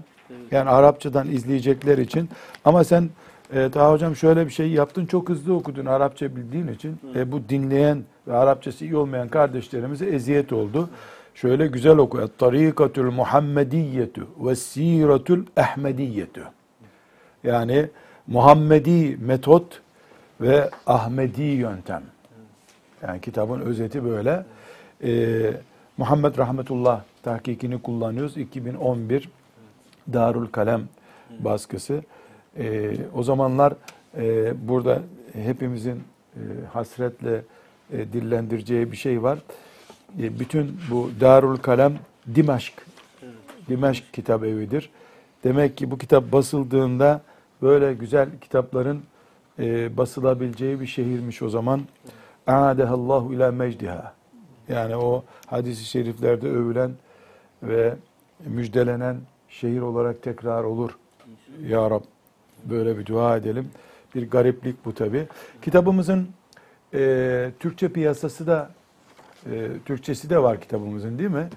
[0.52, 2.30] Yani Arapçadan izleyecekler için.
[2.66, 3.10] Ama sen
[3.54, 5.06] e, Taha Hocam şöyle bir şey yaptın.
[5.06, 7.00] Çok hızlı okudun Arapça bildiğin için.
[7.16, 10.90] E, bu dinleyen ve Arapçası iyi olmayan kardeşlerimize eziyet oldu.
[11.36, 12.30] Şöyle güzel oku.
[12.38, 16.42] Tarikatul Muhammediyyetu ve Siratul Ahmediyyetu.
[17.44, 17.90] Yani
[18.28, 19.82] Muhammedi metot
[20.42, 22.04] ve Ahmedi yöntem.
[23.04, 24.46] Yani kitabın özeti böyle.
[25.04, 25.54] Ee,
[25.98, 28.38] Muhammed Rahmetullah tahkikini kullanıyoruz.
[28.38, 29.30] 2011
[30.14, 30.82] Darul Kalem
[31.40, 32.04] baskısı.
[32.58, 33.74] Ee, o zamanlar
[34.18, 35.02] e, burada
[35.34, 36.04] hepimizin
[36.36, 36.42] e,
[36.74, 37.42] hasretle
[37.94, 39.40] e, dillendireceği bir şey var.
[40.20, 41.94] E, bütün bu Darul Kalem
[42.36, 42.74] Dimaşk.
[43.70, 44.90] Dimaşk kitap evidir.
[45.44, 47.22] Demek ki bu kitap basıldığında
[47.62, 49.04] böyle güzel kitapların
[49.60, 51.82] e, basılabileceği bir şehirmiş o zaman.
[52.48, 54.17] A'adehallahu ila mecdiha.
[54.70, 56.92] Yani o hadisi şeriflerde övülen
[57.64, 57.96] ve
[58.46, 59.18] müjdelenen
[59.50, 60.98] şehir olarak tekrar olur.
[61.68, 62.04] Ya Rab
[62.66, 63.70] böyle bir dua edelim.
[64.16, 65.28] Bir gariplik bu tabi.
[65.62, 66.28] Kitabımızın
[66.94, 68.70] e, Türkçe piyasası da
[69.52, 71.50] e, Türkçesi de var kitabımızın değil mi?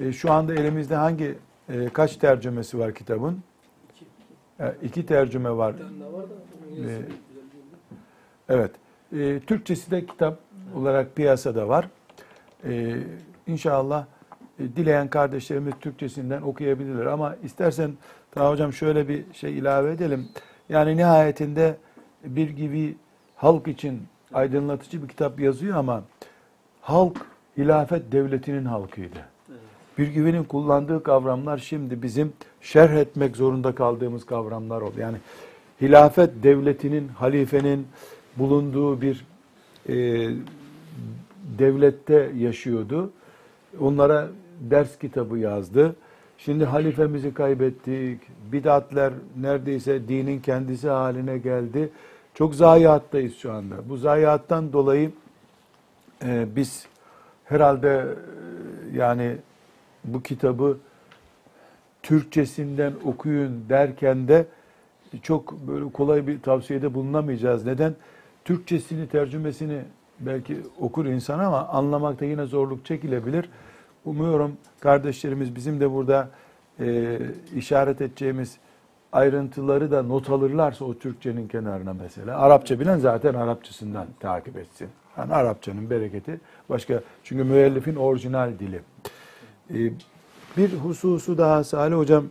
[0.00, 1.34] E, şu anda elimizde hangi
[1.68, 3.42] e, kaç tercümesi var kitabın?
[4.60, 5.74] E, iki tercüme var.
[6.86, 6.98] E,
[8.48, 8.70] evet.
[9.16, 10.38] E, Türkçesi de kitap
[10.76, 11.88] olarak piyasada var.
[12.64, 12.96] E,
[13.46, 14.04] inşallah
[14.58, 17.06] e, dileyen kardeşlerimiz Türkçesinden okuyabilirler.
[17.06, 17.90] Ama istersen
[18.36, 20.28] daha hocam şöyle bir şey ilave edelim.
[20.68, 21.76] Yani nihayetinde
[22.24, 22.96] bir gibi
[23.36, 24.02] halk için
[24.34, 26.02] aydınlatıcı bir kitap yazıyor ama
[26.80, 27.16] halk
[27.58, 29.18] hilafet devletinin halkıydı.
[29.98, 35.00] Bir güvenin kullandığı kavramlar şimdi bizim şerh etmek zorunda kaldığımız kavramlar oldu.
[35.00, 35.16] Yani
[35.80, 37.86] hilafet devletinin, halifenin
[38.36, 39.26] bulunduğu bir
[39.88, 40.28] e,
[41.58, 43.12] devlette yaşıyordu.
[43.80, 44.28] Onlara
[44.60, 45.96] ders kitabı yazdı.
[46.38, 48.20] Şimdi halifemizi kaybettik.
[48.52, 51.90] Bidatler neredeyse dinin kendisi haline geldi.
[52.34, 53.74] Çok zayiattayız şu anda.
[53.88, 55.12] Bu zayiattan dolayı
[56.24, 56.86] e, biz
[57.44, 58.06] herhalde
[58.92, 59.36] e, yani
[60.04, 60.78] bu kitabı
[62.02, 64.46] Türkçesinden okuyun derken de
[65.22, 67.66] çok böyle kolay bir tavsiyede bulunamayacağız.
[67.66, 67.94] Neden?
[68.44, 69.82] Türkçesini, tercümesini
[70.20, 73.50] belki okur insan ama anlamakta yine zorluk çekilebilir.
[74.04, 76.28] Umuyorum kardeşlerimiz bizim de burada
[76.80, 77.18] e,
[77.56, 78.58] işaret edeceğimiz
[79.12, 82.38] ayrıntıları da not alırlarsa o Türkçenin kenarına mesela.
[82.38, 84.88] Arapça bilen zaten Arapçasından takip etsin.
[85.18, 87.02] Yani Arapçanın bereketi başka.
[87.24, 88.80] Çünkü müellifin orijinal dili.
[89.70, 89.92] E,
[90.56, 92.24] bir hususu daha Salih Hocam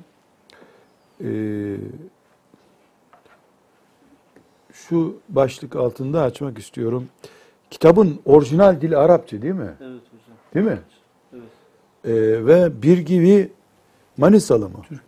[1.24, 1.30] e,
[4.74, 7.08] şu başlık altında açmak istiyorum.
[7.72, 9.74] Kitabın orijinal dili Arapça değil mi?
[9.82, 10.38] Evet hocam.
[10.54, 10.80] Değil mi?
[11.34, 11.44] Evet.
[12.06, 13.52] Ee, ve bir gibi
[14.18, 14.78] Manisalı mı?
[14.90, 15.04] Türk.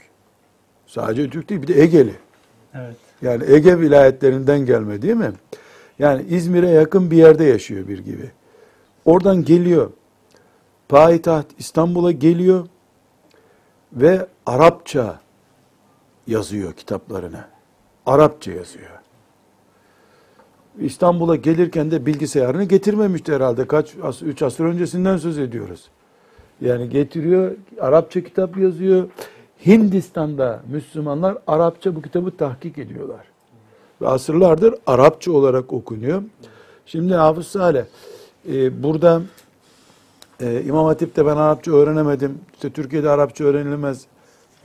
[0.87, 2.15] Sadece Türk değil bir de Egeli.
[2.73, 2.95] Evet.
[3.21, 5.31] Yani Ege vilayetlerinden gelme değil mi?
[5.99, 8.31] Yani İzmir'e yakın bir yerde yaşıyor bir gibi.
[9.05, 9.91] Oradan geliyor.
[10.89, 12.67] Payitaht İstanbul'a geliyor
[13.93, 15.19] ve Arapça
[16.27, 17.43] yazıyor kitaplarını.
[18.05, 18.98] Arapça yazıyor.
[20.81, 23.67] İstanbul'a gelirken de bilgisayarını getirmemişti herhalde.
[23.67, 25.89] Kaç, as- üç asır öncesinden söz ediyoruz.
[26.61, 27.51] Yani getiriyor,
[27.81, 29.07] Arapça kitap yazıyor.
[29.65, 33.25] Hindistan'da Müslümanlar Arapça bu kitabı tahkik ediyorlar.
[34.01, 36.23] Ve asırlardır Arapça olarak okunuyor.
[36.85, 37.83] Şimdi Hafız Saleh,
[38.51, 39.21] e, burada
[40.41, 42.37] e, İmam Hatip'te ben Arapça öğrenemedim.
[42.53, 44.05] İşte Türkiye'de Arapça öğrenilmez.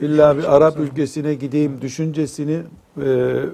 [0.01, 2.59] İlla bir Arap ülkesine gideyim düşüncesini
[2.97, 3.01] e,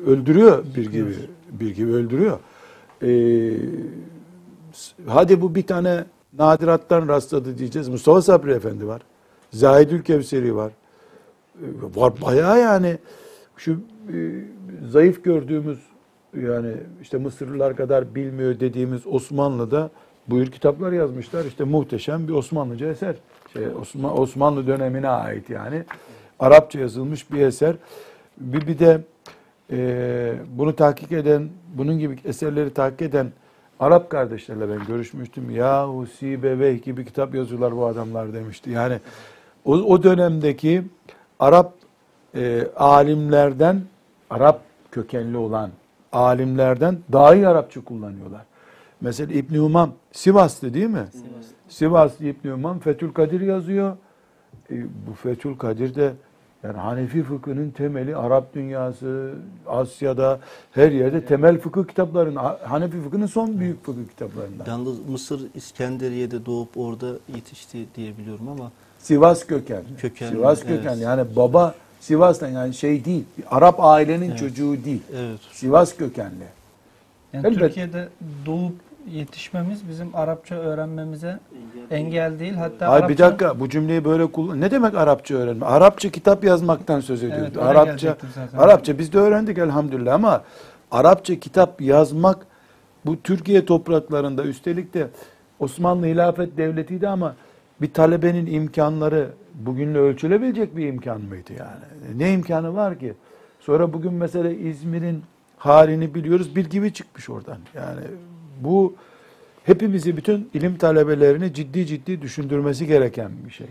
[0.08, 1.16] öldürüyor bir gibi.
[1.52, 2.40] Bir gibi öldürüyor.
[3.04, 3.10] E,
[5.08, 6.06] hadi bu bir tane
[6.38, 7.90] nadirattan rastladı diyeceğiz.
[7.90, 9.02] Mustafa Sabri Efendi var.
[9.52, 10.72] Zahidül Kevseri var.
[11.62, 12.98] E, Var bayağı yani
[13.58, 13.72] şu
[14.14, 14.18] e,
[14.90, 15.80] zayıf gördüğümüz
[16.42, 19.90] yani işte Mısırlılar kadar bilmiyor dediğimiz Osmanlı'da
[20.28, 21.46] buyur kitaplar yazmışlar.
[21.46, 23.16] İşte muhteşem bir Osmanlıca eser.
[23.54, 25.84] Şey, Osman, Osmanlı dönemine ait yani.
[26.40, 27.76] Arapça yazılmış bir eser.
[28.38, 29.02] Bir, bir de
[29.72, 33.32] e, bunu tahkik eden, bunun gibi eserleri tahkik eden
[33.80, 35.50] Arap kardeşlerle ben görüşmüştüm.
[35.50, 38.70] Yahu Sibeveyh gibi kitap yazıyorlar bu adamlar demişti.
[38.70, 39.00] Yani
[39.66, 40.84] o, o dönemdeki
[41.40, 41.74] Arap
[42.36, 43.82] e, alimlerden,
[44.30, 45.72] Arap kökenli olan
[46.12, 48.42] alimlerden daha iyi Arapça kullanıyorlar.
[49.02, 51.06] Mesela İbn Umam Sivas'tı değil mi?
[51.12, 51.46] Sivas.
[51.68, 53.98] Sivaslı İbn Umam Fethül Kadir yazıyor.
[54.72, 56.14] E, bu Fethül Kadir de
[56.63, 59.34] yani Hanefi fıkhının temeli Arap dünyası,
[59.67, 60.39] Asya'da
[60.71, 62.60] her yerde temel fıkıh kitaplarında.
[62.63, 64.65] Hanefi fıkhının son büyük fıkıh kitaplarından.
[64.67, 69.84] Yalnız Mısır İskenderiye'de doğup orada yetişti diye biliyorum ama Sivas köken.
[69.97, 71.02] Kökenli, Sivas köken evet.
[71.02, 73.24] yani baba Sivas'tan yani şey değil.
[73.47, 75.02] Arap ailenin çocuğu değil.
[75.17, 75.39] evet.
[75.52, 76.45] Sivas kökenli.
[77.34, 77.65] Yani Elbette.
[77.67, 78.10] Türkiye'de
[78.45, 78.74] doğup
[79.08, 81.40] yetişmemiz bizim Arapça öğrenmemize
[81.92, 82.54] engel değil.
[82.54, 84.62] Hatta Hayır Arapça, bir dakika bu cümleyi böyle kullan.
[84.62, 85.66] Ne demek Arapça öğrenme?
[85.66, 87.54] Arapça kitap yazmaktan söz ediyoruz.
[87.56, 88.18] Evet, Arapça.
[88.58, 90.44] Arapça biz de öğrendik elhamdülillah ama
[90.92, 92.46] Arapça kitap yazmak
[93.06, 95.08] bu Türkiye topraklarında üstelik de
[95.60, 97.36] Osmanlı Hilafet Devleti'ydi ama
[97.82, 102.20] bir talebenin imkanları bugünle ölçülebilecek bir imkan mıydı yani?
[102.20, 103.14] Ne imkanı var ki?
[103.60, 105.24] Sonra bugün mesela İzmir'in
[105.58, 106.56] halini biliyoruz.
[106.56, 107.58] Bir gibi çıkmış oradan.
[107.76, 108.02] Yani
[108.62, 108.95] bu
[109.63, 113.67] hepimizi bütün ilim talebelerini ciddi ciddi düşündürmesi gereken bir şey.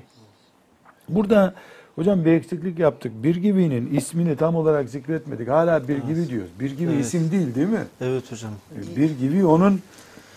[1.09, 1.55] Burada
[1.94, 3.12] hocam bir eksiklik yaptık.
[3.22, 5.48] Bir gibinin ismini tam olarak zikretmedik.
[5.48, 6.50] Hala bir gibi diyoruz.
[6.61, 7.05] Bir gibi Evet.
[7.05, 7.85] isim değil değil mi?
[8.00, 8.53] Evet hocam.
[8.96, 9.81] Bir gibi onun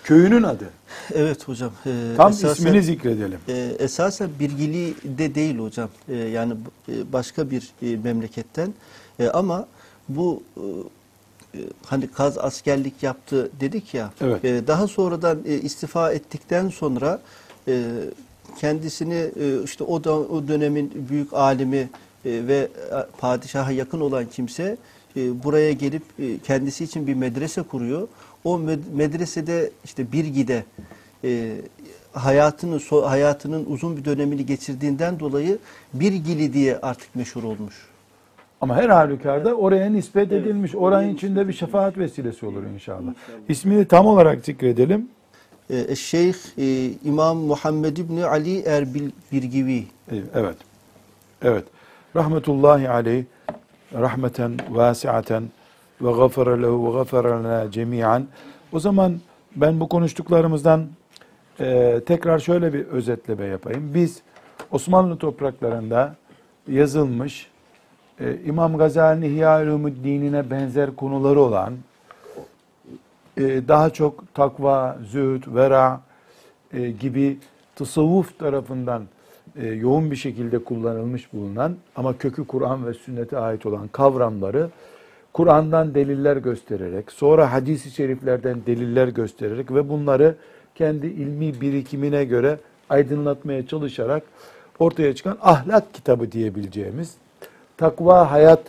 [0.03, 0.69] köyünün adı.
[1.13, 1.71] Evet hocam.
[1.85, 3.39] Ee, Tam esasen- ismini zikredelim.
[3.47, 5.89] e, esasen Birgili de değil hocam.
[6.09, 6.53] E, yani
[6.89, 8.73] e, başka bir e, memleketten.
[9.19, 9.67] E, ama
[10.09, 10.63] bu e, e,
[11.85, 14.13] hani kaz askerlik yaptı dedik ya.
[14.21, 14.45] Evet.
[14.45, 17.21] e, daha sonradan e, istifa ettikten sonra
[17.67, 17.83] e,
[18.59, 21.87] kendisini e, işte o da o dönemin büyük alimi e,
[22.25, 22.69] ve e,
[23.17, 24.77] padişaha yakın olan kimse
[25.17, 28.07] e, buraya gelip e, kendisi için bir medrese kuruyor.
[28.43, 30.63] O med- medresede işte Birgi'de
[31.23, 31.55] e,
[32.13, 35.57] hayatını so- hayatının uzun bir dönemini geçirdiğinden dolayı
[35.93, 37.75] Birgili diye artık meşhur olmuş.
[38.63, 40.75] Ama her halükarda oraya nispet edilmiş.
[40.75, 43.13] Oranın içinde bir şefaat vesilesi olur inşallah.
[43.49, 45.07] İsmini tam olarak zikredelim.
[45.69, 49.83] E, Şeyh e, İmam Muhammed İbni Ali Erbil Birgivi.
[50.35, 50.55] Evet.
[51.41, 51.63] Evet.
[52.15, 53.23] Rahmetullahi aleyh
[53.93, 55.43] rahmeten vasiaten
[56.01, 58.27] ve gafara lehu ve gafara lana cemiyan.
[58.71, 59.19] O zaman
[59.55, 60.87] ben bu konuştuklarımızdan
[61.59, 63.93] e, tekrar şöyle bir özetleme yapayım.
[63.93, 64.21] Biz
[64.71, 66.15] Osmanlı topraklarında
[66.67, 67.52] yazılmış
[68.23, 69.65] e, İmam Gazali'nin İhya
[70.03, 71.73] dinine benzer konuları olan
[73.37, 76.01] e, daha çok takva, zühd, vera
[76.73, 77.37] e, gibi
[77.75, 79.03] tasavvuf tarafından
[79.55, 84.69] e, yoğun bir şekilde kullanılmış bulunan ama kökü Kur'an ve sünnete ait olan kavramları
[85.33, 90.35] Kur'an'dan deliller göstererek, sonra hadis-i şeriflerden deliller göstererek ve bunları
[90.75, 92.59] kendi ilmi birikimine göre
[92.89, 94.23] aydınlatmaya çalışarak
[94.79, 97.15] ortaya çıkan ahlak kitabı diyebileceğimiz,
[97.83, 98.61] takva hayat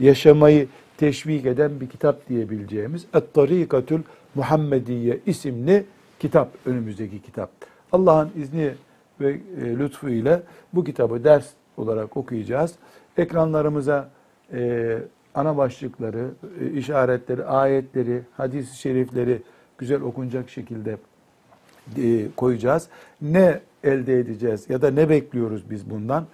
[0.00, 4.02] yaşamayı teşvik eden bir kitap diyebileceğimiz Et-Tarikatül
[4.34, 5.84] Muhammediye isimli
[6.18, 7.50] kitap önümüzdeki kitap.
[7.92, 8.74] Allah'ın izni
[9.20, 12.74] ve e, lütfu ile bu kitabı ders olarak okuyacağız.
[13.16, 14.10] Ekranlarımıza
[14.52, 14.98] e,
[15.34, 16.30] ana başlıkları,
[16.60, 19.42] e, işaretleri, ayetleri, hadis-i şerifleri
[19.78, 20.96] güzel okunacak şekilde
[21.96, 22.88] e, koyacağız.
[23.22, 26.26] Ne elde edeceğiz ya da ne bekliyoruz biz bundan?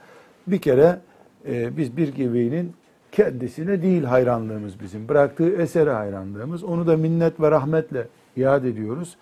[0.46, 0.98] Bir kere
[1.48, 2.72] e, biz bir gibinin
[3.12, 5.08] kendisine değil hayranlığımız bizim.
[5.08, 6.64] Bıraktığı esere hayranlığımız.
[6.64, 8.06] Onu da minnet ve rahmetle
[8.36, 9.16] iade ediyoruz.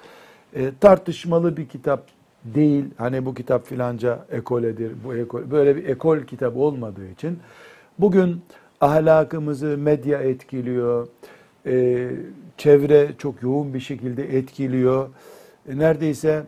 [0.55, 2.07] E, tartışmalı bir kitap
[2.45, 2.85] değil.
[2.97, 5.51] Hani bu kitap filanca ekoledir, bu ekol.
[5.51, 7.39] Böyle bir ekol kitap olmadığı için
[7.99, 8.43] bugün
[8.81, 11.09] ahlakımızı medya etkiliyor.
[11.67, 12.09] E,
[12.57, 15.09] çevre çok yoğun bir şekilde etkiliyor.
[15.69, 16.43] E, neredeyse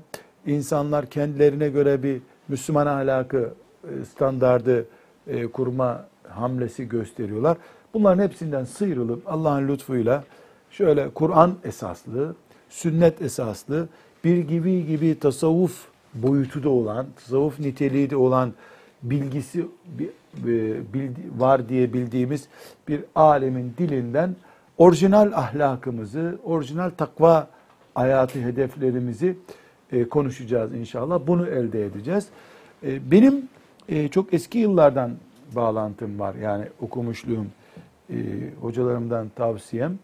[0.46, 3.54] insanlar kendilerine göre bir Müslüman ahlakı
[3.84, 4.86] e, standardı
[5.26, 7.56] e, kurma hamlesi gösteriyorlar.
[7.94, 10.24] Bunların hepsinden sıyrılıp Allah'ın lütfuyla
[10.70, 12.34] şöyle Kur'an esaslı,
[12.68, 13.88] sünnet esaslı,
[14.24, 18.52] bir gibi gibi tasavvuf boyutu da olan, tasavvuf niteliği de olan
[19.02, 19.66] bilgisi
[19.98, 22.48] bi- bi- bildi- var diye bildiğimiz
[22.88, 24.36] bir alemin dilinden
[24.78, 27.48] orijinal ahlakımızı, orijinal takva
[27.94, 29.36] hayatı hedeflerimizi
[29.92, 31.20] e, konuşacağız inşallah.
[31.26, 32.26] Bunu elde edeceğiz.
[32.82, 33.48] E, benim
[33.88, 35.10] e, çok eski yıllardan
[35.56, 36.34] bağlantım var.
[36.34, 37.46] Yani okumuşluğum,
[38.10, 38.16] e,
[38.60, 39.98] hocalarımdan tavsiyem.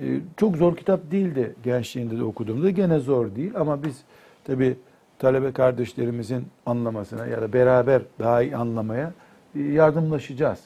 [0.00, 2.70] e, çok zor kitap değildi gençliğinde de okuduğumda.
[2.70, 4.00] Gene zor değil ama biz
[4.44, 4.76] tabi
[5.18, 9.12] talebe kardeşlerimizin anlamasına ya da beraber daha iyi anlamaya
[9.54, 10.60] e, yardımlaşacağız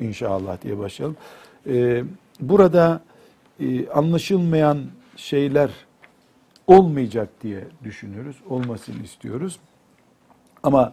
[0.00, 1.16] inşallah diye başlayalım.
[1.66, 2.04] E,
[2.40, 3.00] burada
[3.60, 4.78] e, anlaşılmayan
[5.16, 5.70] şeyler
[6.66, 8.36] olmayacak diye düşünüyoruz.
[8.48, 9.58] Olmasını istiyoruz.
[10.62, 10.92] Ama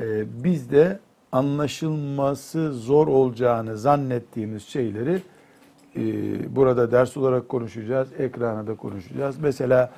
[0.00, 0.98] e, biz de
[1.32, 5.22] anlaşılması zor olacağını zannettiğimiz şeyleri
[5.96, 6.02] e,
[6.56, 9.38] burada ders olarak konuşacağız, ekrana da konuşacağız.
[9.38, 9.90] Mesela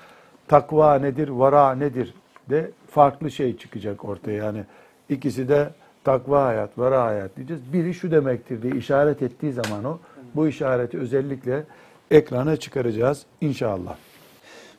[0.49, 2.15] takva nedir, vara nedir
[2.51, 4.45] de farklı şey çıkacak ortaya.
[4.45, 4.65] Yani
[5.09, 5.71] ikisi de
[6.05, 7.63] takva hayat, vara hayat diyeceğiz.
[7.73, 9.99] Biri şu demektir diye işaret ettiği zaman o,
[10.35, 11.65] bu işareti özellikle
[12.11, 13.97] ekrana çıkaracağız inşallah.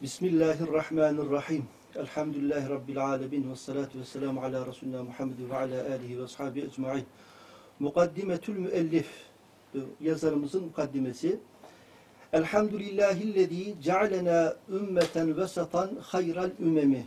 [0.02, 1.64] Bismillahirrahmanirrahim.
[1.96, 6.62] Elhamdülillahi Rabbil alemin ve salatu ve selamu ala Resulina Muhammed ve ala alihi ve ashabi
[6.62, 7.06] ecma'in.
[7.80, 9.08] Mukaddimetül müellif
[10.02, 11.40] yazarımızın mukaddimesi.
[12.34, 17.06] Elhamdülillahillezî cealena ümmeten vesatan hayral ümemi.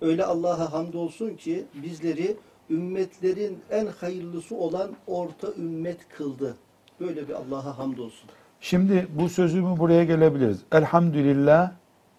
[0.00, 2.36] Öyle Allah'a hamdolsun ki bizleri
[2.70, 6.56] ümmetlerin en hayırlısı olan orta ümmet kıldı.
[7.00, 8.30] Böyle bir Allah'a hamdolsun.
[8.60, 10.62] Şimdi bu sözümü buraya gelebiliriz.
[10.72, 11.72] Elhamdülillah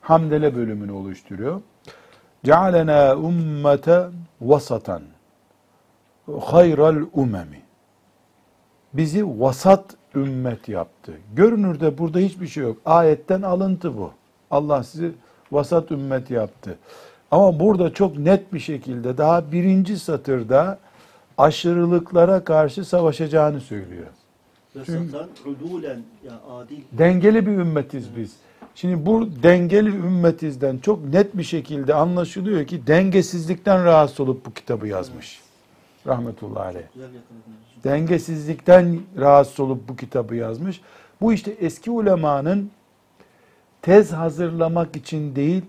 [0.03, 1.61] hamdele bölümünü oluşturuyor.
[2.43, 4.07] Cealena ümmete
[4.41, 5.01] vasatan
[6.41, 7.61] hayral umemi.
[8.93, 9.85] Bizi vasat
[10.15, 11.13] ümmet yaptı.
[11.35, 12.77] Görünürde burada hiçbir şey yok.
[12.85, 14.11] Ayetten alıntı bu.
[14.51, 15.11] Allah sizi
[15.51, 16.77] vasat ümmet yaptı.
[17.31, 20.79] Ama burada çok net bir şekilde daha birinci satırda
[21.37, 24.07] aşırılıklara karşı savaşacağını söylüyor.
[26.49, 26.81] Adil.
[26.91, 28.35] Dengeli bir ümmetiz biz.
[28.75, 34.87] Şimdi bu dengeli ümmetizden çok net bir şekilde anlaşılıyor ki dengesizlikten rahatsız olup bu kitabı
[34.87, 35.41] yazmış.
[36.07, 36.83] Rahmetullahi aleyh.
[37.83, 40.81] Dengesizlikten rahatsız olup bu kitabı yazmış.
[41.21, 42.71] Bu işte eski ulemanın
[43.81, 45.63] tez hazırlamak için değil,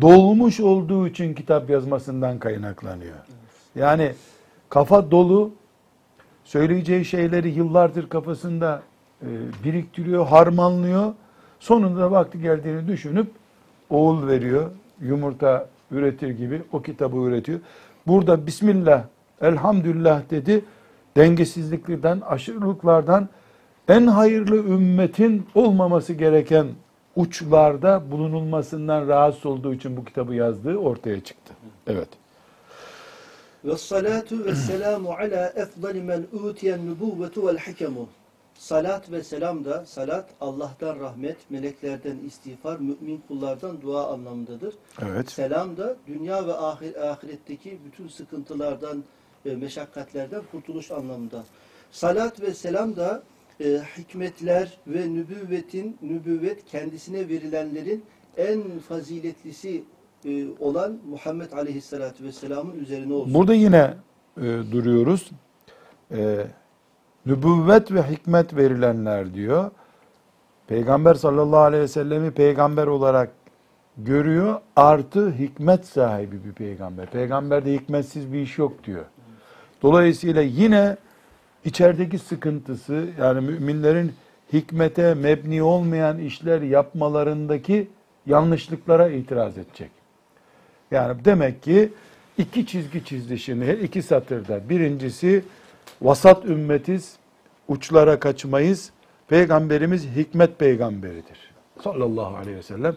[0.00, 3.16] dolmuş olduğu için kitap yazmasından kaynaklanıyor.
[3.76, 4.12] Yani
[4.68, 5.50] kafa dolu,
[6.44, 8.82] söyleyeceği şeyleri yıllardır kafasında
[9.22, 9.28] e,
[9.64, 11.14] biriktiriyor, harmanlıyor.
[11.64, 13.26] Sonunda vakti geldiğini düşünüp
[13.90, 17.60] oğul veriyor, yumurta üretir gibi o kitabı üretiyor.
[18.06, 19.04] Burada Bismillah,
[19.40, 20.64] Elhamdülillah dedi.
[21.16, 23.28] Dengesizliklerden, aşırılıklardan
[23.88, 26.66] en hayırlı ümmetin olmaması gereken
[27.16, 31.54] uçlarda bulunulmasından rahatsız olduğu için bu kitabı yazdığı ortaya çıktı.
[31.86, 32.08] Evet.
[33.64, 38.08] Ve salatu ve selamu ala efdali men utiyen nübüvvetu vel hikemu.
[38.54, 44.74] Salat ve selam da, salat Allah'tan rahmet, meleklerden istiğfar, mümin kullardan dua anlamındadır.
[45.02, 45.30] Evet.
[45.30, 49.04] Selam da dünya ve ahir, ahiretteki bütün sıkıntılardan
[49.46, 51.44] ve meşakkatlerden kurtuluş anlamında.
[51.90, 53.22] Salat ve selam da
[53.60, 58.04] e, hikmetler ve nübüvvetin, nübüvvet kendisine verilenlerin
[58.36, 59.84] en faziletlisi
[60.24, 63.34] e, olan Muhammed Aleyhisselatü Vesselam'ın üzerine olsun.
[63.34, 63.94] Burada yine
[64.36, 65.30] e, duruyoruz.
[66.10, 66.46] E,
[67.26, 69.70] nübüvvet ve hikmet verilenler diyor.
[70.66, 73.30] Peygamber sallallahu aleyhi ve sellemi peygamber olarak
[73.98, 74.60] görüyor.
[74.76, 77.06] Artı hikmet sahibi bir peygamber.
[77.06, 79.04] Peygamberde hikmetsiz bir iş yok diyor.
[79.82, 80.96] Dolayısıyla yine
[81.64, 84.12] içerideki sıkıntısı yani müminlerin
[84.52, 87.88] hikmete mebni olmayan işler yapmalarındaki
[88.26, 89.90] yanlışlıklara itiraz edecek.
[90.90, 91.92] Yani demek ki
[92.38, 94.68] iki çizgi çizdi şimdi iki satırda.
[94.68, 95.44] Birincisi
[96.02, 97.16] vasat ümmetiz,
[97.68, 98.90] uçlara kaçmayız.
[99.28, 101.54] Peygamberimiz hikmet peygamberidir.
[101.80, 102.96] Sallallahu aleyhi ve sellem.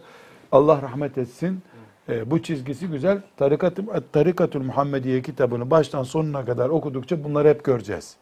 [0.51, 1.61] Allah rahmet etsin.
[2.09, 3.21] Ee, bu çizgisi güzel.
[3.37, 3.79] Tarikat
[4.11, 8.17] Tarikatul Muhammediye kitabını baştan sonuna kadar okudukça bunları hep göreceğiz.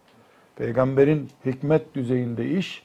[0.56, 2.84] Peygamberin hikmet düzeyinde iş,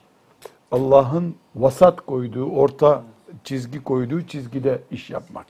[0.71, 3.03] Allah'ın vasat koyduğu, orta
[3.43, 5.47] çizgi koyduğu çizgide iş yapmak.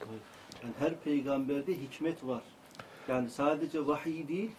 [0.64, 2.42] Yani her peygamberde hikmet var.
[3.08, 4.52] Yani sadece vahiy değil,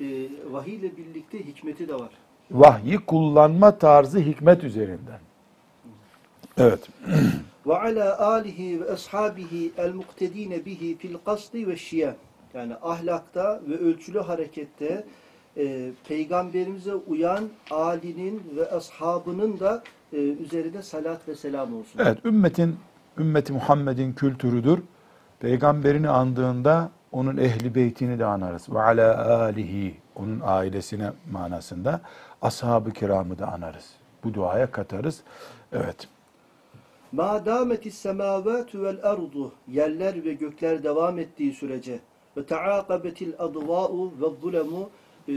[0.00, 2.10] e, vahiy ile birlikte hikmeti de var.
[2.50, 5.20] Vahyi kullanma tarzı hikmet üzerinden.
[6.58, 6.88] Evet.
[7.66, 12.14] Ve ala alihi ve ashabihi el muktedine bihi fil kasdi ve şiyam.
[12.54, 15.04] Yani ahlakta ve ölçülü harekette
[15.56, 19.82] e, peygamberimize uyan alinin ve ashabının da
[20.12, 21.98] e, üzerine salat ve selam olsun.
[21.98, 22.76] Evet, ümmetin
[23.18, 24.78] ümmeti Muhammed'in kültürüdür.
[25.40, 28.72] Peygamberini andığında onun ehli beytini de anarız.
[28.72, 32.00] Ve ala alihi onun ailesine manasında
[32.42, 33.90] ashab-ı kiramı da anarız.
[34.24, 35.22] Bu duaya katarız.
[35.72, 36.08] Evet.
[37.12, 42.00] Ma dametis semavatu vel ardu yerler ve gökler devam ettiği sürece
[42.36, 44.90] ve taakabetil adva'u ve zulemu
[45.28, 45.32] e,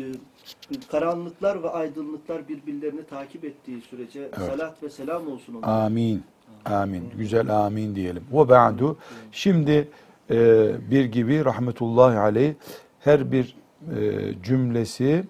[0.91, 5.71] karanlıklar ve aydınlıklar birbirlerini takip ettiği sürece salat ve selam olsun onlara.
[5.71, 6.23] Amin.
[6.65, 7.09] Amin.
[7.17, 8.23] Güzel amin diyelim.
[8.34, 8.97] Ve ba'du.
[9.32, 9.88] Şimdi
[10.32, 12.53] e, bir gibi rahmetullahi aleyh
[12.99, 13.55] her bir
[13.95, 15.23] e, cümlesi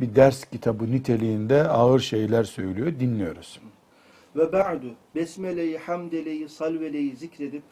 [0.00, 2.92] bir ders kitabı niteliğinde ağır şeyler söylüyor.
[3.00, 3.60] Dinliyoruz.
[4.36, 7.62] Ve ba'du besmeleyi, hamdeleyi, salveleyi zikredip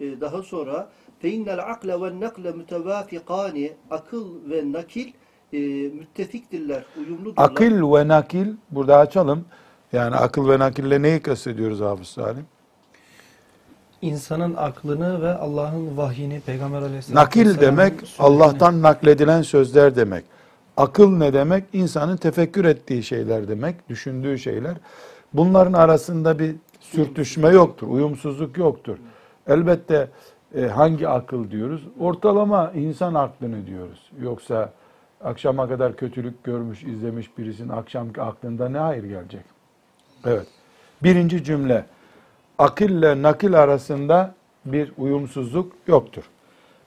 [0.00, 5.12] e, daha sonra feinnel akle ve nakle mütevafikani akıl ve nakil
[5.52, 5.58] e,
[5.88, 7.44] müttefiktirler, uyumludurlar.
[7.44, 9.44] Akıl ve nakil burada açalım.
[9.92, 12.46] Yani akıl ve nakille neyi kastediyoruz Hafız Salim?
[14.02, 20.24] İnsanın aklını ve Allah'ın vahyini Peygamber Aleyhisselatü Nakil demek Allah'tan nakledilen sözler demek.
[20.76, 21.64] Akıl ne demek?
[21.72, 24.74] İnsanın tefekkür ettiği şeyler demek, düşündüğü şeyler.
[25.32, 28.96] Bunların arasında bir sürtüşme yoktur, uyumsuzluk yoktur.
[29.46, 30.08] Elbette
[30.54, 31.82] e, hangi akıl diyoruz?
[32.00, 34.10] Ortalama insan aklını diyoruz.
[34.22, 34.72] Yoksa
[35.24, 39.44] akşama kadar kötülük görmüş, izlemiş birisinin akşamki aklında ne hayır gelecek?
[40.26, 40.46] Evet.
[41.02, 41.84] Birinci cümle.
[42.58, 44.34] Akille nakil arasında
[44.64, 46.22] bir uyumsuzluk yoktur.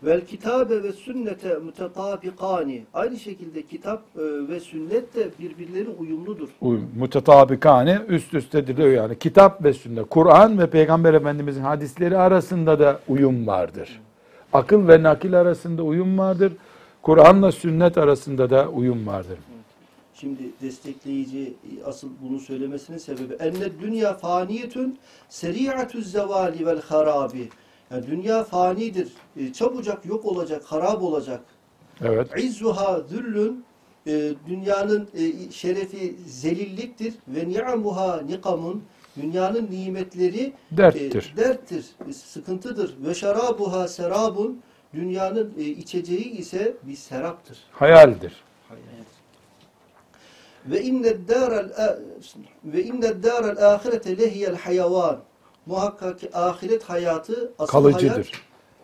[0.03, 2.83] Vel kitabe ve sünnete mütetabikani.
[2.93, 6.47] Aynı şekilde kitap e, ve sünnet de birbirleri uyumludur.
[6.61, 9.19] uyum, mutetabikane üst üstedir diyor yani.
[9.19, 14.01] Kitap ve sünnet, Kur'an ve Peygamber Efendimizin hadisleri arasında da uyum vardır.
[14.53, 16.53] Akıl ve nakil arasında uyum vardır.
[17.01, 19.37] Kur'anla sünnet arasında da uyum vardır.
[20.21, 21.53] Şimdi destekleyici
[21.85, 24.99] asıl bunu söylemesinin sebebi enne dünya faniyetün
[25.29, 27.49] seri'atüz zevali vel harabi.
[27.91, 29.11] Yani dünya fanidir.
[29.37, 31.41] E, çabucak yok olacak, harap olacak.
[32.01, 32.27] Evet.
[32.37, 33.65] İzzuha züllün
[34.07, 38.83] e, dünyanın e, şerefi zelilliktir ve ni'amuha nikamun
[39.21, 41.33] dünyanın nimetleri Derttir.
[41.33, 42.95] e, derttir, e, sıkıntıdır.
[43.05, 44.61] Ve şarabuha serabun
[44.93, 47.57] dünyanın e, içeceği ise bir seraptır.
[47.71, 48.33] Hayaldir.
[50.65, 51.69] Ve inne daral
[52.65, 55.17] ve inne daral ahirete lehiyel hayavan.
[55.65, 58.43] Muhakkak ki ahiret hayatı asıl Kalıcıdır.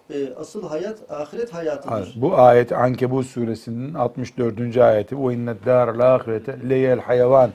[0.09, 2.13] hayat e, asıl hayat ahiret hayatıdır.
[2.15, 4.77] Bu ayet Ankebut suresinin 64.
[4.77, 5.15] ayeti.
[5.15, 7.51] O innet dâral ahirete leyel hayvan.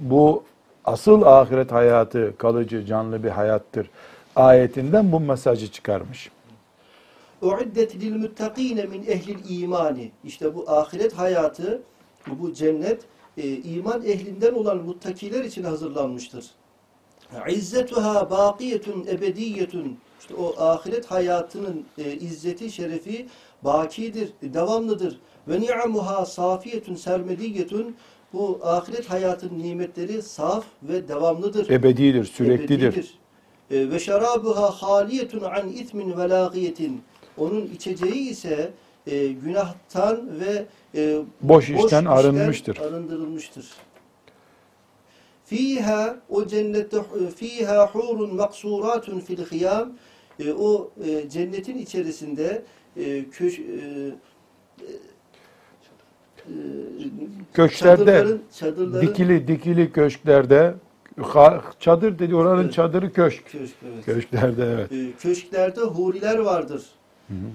[0.00, 0.42] Bu
[0.84, 3.90] asıl ahiret hayatı kalıcı, canlı bir hayattır.
[4.36, 6.30] Ayetinden bu mesajı çıkarmış.
[7.42, 10.10] Uiddet lil muttakine min ehlil imani.
[10.24, 11.82] İşte bu ahiret hayatı,
[12.26, 13.00] bu cennet
[13.36, 16.44] e, iman ehlinden olan muttakiler için hazırlanmıştır.
[17.48, 19.98] İzzetuha baqiyetun ebediyetun.
[20.20, 23.26] İşte o ahiret hayatının e, izzeti, şerefi
[23.62, 25.20] bakidir, devamlıdır.
[25.48, 27.96] Ve ni'amuha safiyetun sermediyetun.
[28.32, 31.70] Bu ahiret hayatının nimetleri saf ve devamlıdır.
[31.70, 32.82] Ebedidir, süreklidir.
[32.82, 33.18] Ebedidir.
[33.70, 37.02] E, Ve şerabuha haliyetun an ismin ve lagiyetin.
[37.38, 38.72] Onun içeceği ise
[39.06, 42.76] e, günahtan ve e, Boş işten arınmıştır.
[42.76, 43.66] arındırılmıştır.
[45.44, 46.96] Fiha o cennette
[47.36, 49.92] fiha hurun maksuratun fil hiyam.
[50.40, 52.62] E, o e, cennetin içerisinde
[52.96, 53.62] e, köş, e,
[56.38, 56.52] e,
[57.54, 60.74] Köşklerde çadırların, çadırların dikili dikili köşklerde
[61.80, 62.72] çadır dedi oranın Evet.
[62.72, 63.46] çadırı köşk.
[63.46, 64.04] köşk, evet.
[64.04, 64.92] Köşklerde evet.
[64.92, 66.82] E, köşklerde huriler vardır.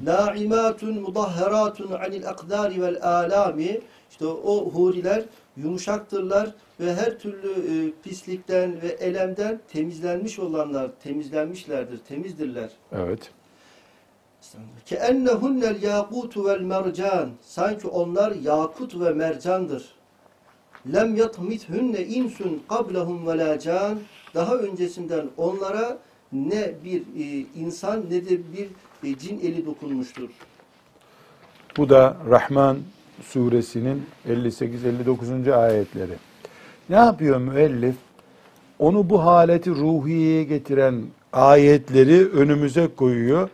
[0.03, 3.80] Naimatun mudahharatun anil akdari vel alami.
[4.11, 5.24] İşte o huriler
[5.57, 6.49] yumuşaktırlar
[6.80, 12.69] ve her türlü e, pislikten ve elemden temizlenmiş olanlar, temizlenmişlerdir, temizdirler.
[12.91, 13.32] Evet.
[14.86, 17.30] Ke ennehunnel yakutu vel mercan.
[17.41, 19.93] Sanki onlar yakut ve mercandır.
[20.93, 23.99] Lem yatmithunne insun qablahum ve la can.
[24.34, 25.97] Daha öncesinden onlara
[26.32, 28.69] ne bir e, insan ne de bir
[29.04, 30.30] cin eli dokunmuştur.
[31.78, 32.78] Bu da Rahman
[33.22, 35.56] suresinin 58-59.
[35.56, 36.14] ayetleri.
[36.89, 37.95] Ne yapıyor müellif?
[38.80, 41.02] Onu bu haleti ruhiyeye getiren
[41.34, 43.49] ayetleri önümüze koyuyor.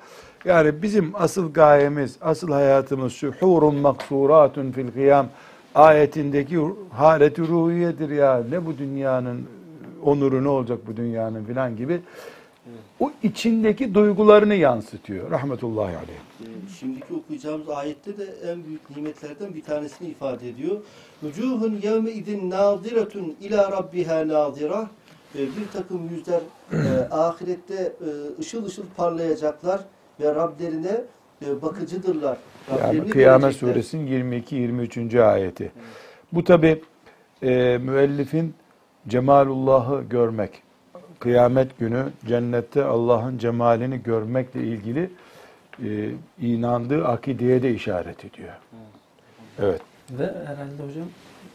[0.45, 5.27] Yani bizim asıl gayemiz, asıl hayatımız şu hurun maksuratun fil kıyam
[5.75, 6.59] ayetindeki
[6.91, 8.43] haleti ruhiyedir ya.
[8.49, 9.45] Ne bu dünyanın
[10.03, 12.01] onuru ne olacak bu dünyanın filan gibi.
[12.99, 15.31] O içindeki duygularını yansıtıyor.
[15.31, 16.17] Rahmetullahi aleyh.
[16.41, 20.77] E, Şimdiki okuyacağımız ayette de en büyük nimetlerden bir tanesini ifade ediyor.
[21.23, 24.89] Vucuhun yevme idin naziretun ila rabbiha nazira.
[25.35, 26.41] E, Bir takım yüzler
[26.71, 29.81] e, ahirette e, ışıl ışıl parlayacaklar
[30.19, 31.01] ve Rablerine
[31.45, 32.37] e, bakıcıdırlar.
[32.71, 33.73] Yani Rablerini Kıyamet görecekler.
[33.73, 35.23] suresinin 22-23.
[35.23, 35.71] ayeti.
[36.33, 36.81] Bu tabi
[37.43, 38.53] e, müellifin
[39.07, 40.63] cemalullahı görmek,
[41.19, 45.09] kıyamet günü cennette Allah'ın cemalini görmekle ilgili
[45.83, 46.11] e,
[46.41, 48.53] inandığı akideye de işaret ediyor.
[49.59, 49.81] Evet.
[50.11, 51.07] Ve herhalde hocam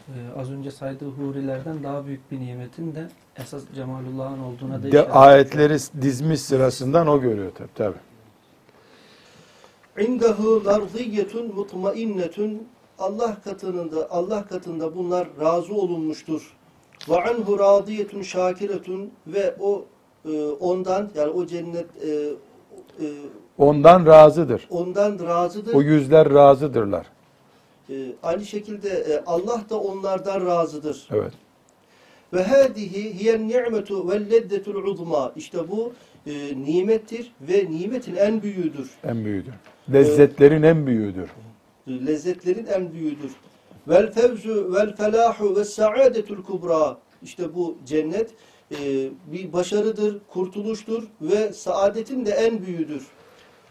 [0.07, 4.87] e, az önce saydığı hurilerden daha büyük bir nimetin de esas Cemalullah'ın olduğuna da De,
[4.89, 7.69] işaret ayetleri dizmiş sırasından o görüyor tabi.
[7.75, 7.95] tabi.
[10.07, 12.67] İndehu merziyetun mutmainnetun
[12.99, 16.53] Allah katında Allah katında bunlar razı olunmuştur.
[17.09, 19.85] Ve anhu radiyetun şakiretun ve o
[20.25, 22.09] e, ondan yani o cennet e,
[23.05, 23.07] e,
[23.57, 24.67] Ondan razıdır.
[24.69, 25.73] ondan razıdır.
[25.73, 27.05] O yüzler razıdırlar.
[27.89, 27.93] E,
[28.23, 31.07] aynı şekilde e, Allah da onlardan razıdır.
[31.11, 31.33] Evet.
[32.33, 35.31] Ve hadihi hiyen ni'metu ve leddetul uzma.
[35.35, 35.93] İşte bu
[36.27, 36.31] e,
[36.65, 38.89] nimettir ve nimetin en büyüğüdür.
[39.03, 39.53] En büyüğüdür.
[39.93, 41.29] Lezzetlerin en büyüğüdür.
[41.87, 43.31] lezzetlerin en büyüğüdür.
[43.87, 46.97] Vel fevzu vel felahu ve saadetul kubra.
[47.23, 48.31] İşte bu cennet
[48.71, 53.07] e, bir başarıdır, kurtuluştur ve saadetin de en büyüğüdür.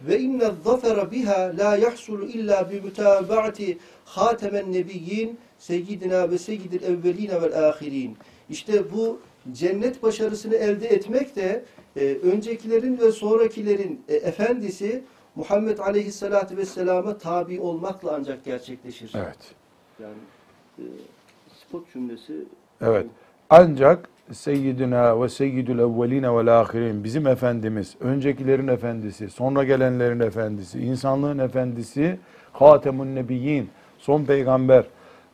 [0.00, 7.42] Ve inne zafera biha la yahsulu illa bi mutabaati hatemen nebiyyin seyyidina ve seyyidil evveline
[7.42, 8.16] vel ahirin.
[8.50, 9.20] İşte bu
[9.52, 11.64] cennet başarısını elde etmek de
[11.96, 15.04] e, öncekilerin ve sonrakilerin e, efendisi
[15.34, 19.12] Muhammed Aleyhisselatü Vesselam'a tabi olmakla ancak gerçekleşir.
[19.14, 19.61] Evet.
[20.02, 20.14] Yani
[20.78, 20.84] e,
[21.60, 22.32] spot cümlesi
[22.80, 23.06] Evet.
[23.50, 31.38] Ancak Seyyidina ve Seyyidül evveline vel ahirin bizim Efendimiz, öncekilerin efendisi, sonra gelenlerin efendisi, insanlığın
[31.38, 32.18] efendisi,
[32.52, 34.84] Hatemun Nebiyyin, son peygamber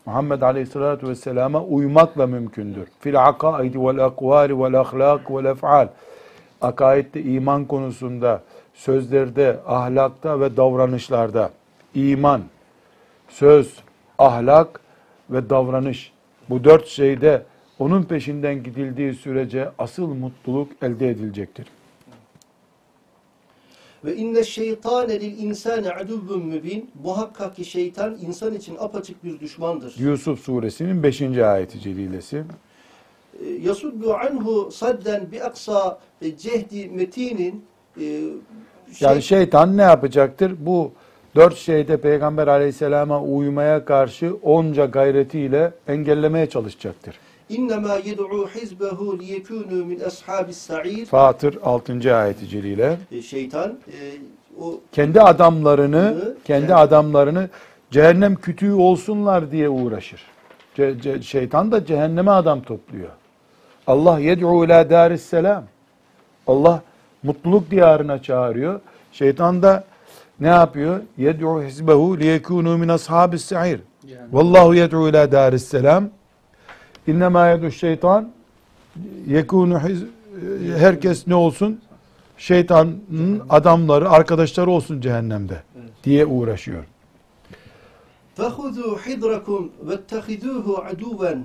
[0.07, 2.89] Muhammed Aleyhisselatü Vesselam'a uymakla mümkündür.
[3.01, 5.89] Fil akaidi vel akvari vel ahlak vel ef'al.
[6.61, 8.43] Akaidde iman konusunda,
[8.75, 11.51] sözlerde, ahlakta ve davranışlarda
[11.95, 12.43] iman,
[13.29, 13.77] söz,
[14.19, 14.81] ahlak
[15.31, 16.13] ve davranış.
[16.51, 17.43] Bu dört şeyde
[17.79, 21.67] onun peşinden gidildiği sürece asıl mutluluk elde edilecektir.
[24.05, 29.95] ve inne şeytane lil insani aduvvun mübin muhakkak ki şeytan insan için apaçık bir düşmandır.
[29.99, 31.23] Yusuf suresinin 5.
[31.39, 32.45] ayeti celilesi.
[33.45, 37.65] E, Yasuddu anhu sadden bi aksa e, cehdi metinin
[37.97, 38.33] e, şey-
[39.01, 40.55] Yani şeytan ne yapacaktır?
[40.59, 40.93] Bu
[41.39, 47.15] dört şeyde Peygamber aleyhisselama uymaya karşı onca gayretiyle engellemeye çalışacaktır.
[47.49, 51.07] İnnemâ yed'û hizbehu liyekûnû min ashabis sa'ir.
[51.07, 52.17] Fatır 6.
[52.17, 52.99] ayeti celile.
[53.13, 53.99] E, Şeytan e,
[54.61, 57.49] o Kendi adamlarını, kendi adamlarını
[57.91, 60.23] cehennem kütüğü olsunlar diye uğraşır.
[60.77, 63.11] Ce- ce- şeytan da cehenneme adam topluyor.
[63.87, 65.65] Allah yed'u ila darisselam.
[66.47, 66.83] Allah
[67.23, 68.81] mutluluk diyarına çağırıyor.
[69.13, 69.85] Şeytan da
[70.40, 71.00] ne yapıyor?
[71.18, 73.80] Yed'u hizbehu liyekûnû min ashabis sa'ir.
[74.08, 76.10] Yani Vallahu yed'u ila darisselam.
[77.08, 78.32] İnnemâ yed'u şeytan
[79.28, 80.06] yekûnü hiz-
[80.78, 81.82] herkes ne olsun?
[82.38, 85.64] Şeytanın adamları, arkadaşları olsun cehennemde
[86.04, 86.84] diye uğraşıyor.
[88.38, 91.38] فَخُذُوا حِذْرَكُمْ وَاتَّخِذُوهُ عَدُوًا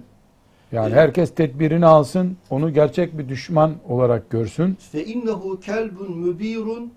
[0.72, 4.76] Yani herkes tedbirini alsın, onu gerçek bir düşman olarak görsün.
[4.94, 6.88] فَاِنَّهُ كَلْبٌ مُب۪يرٌ O helak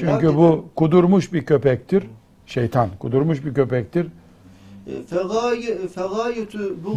[0.00, 2.04] çünkü bu kudurmuş bir köpektir.
[2.46, 4.06] Şeytan kudurmuş bir köpektir.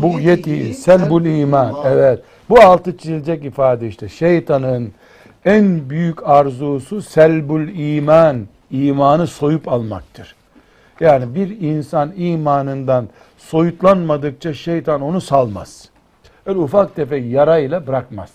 [0.02, 1.76] Bu yeti selbul iman.
[1.86, 2.20] Evet.
[2.50, 4.10] Bu altı çizilecek ifade işte.
[4.10, 4.92] Şeytanın
[5.46, 8.48] en büyük arzusu selbul iman.
[8.72, 10.36] imanı soyup almaktır.
[11.00, 15.90] Yani bir insan imanından soyutlanmadıkça şeytan onu salmaz.
[16.46, 18.30] Öyle ufak tefek yarayla bırakmaz.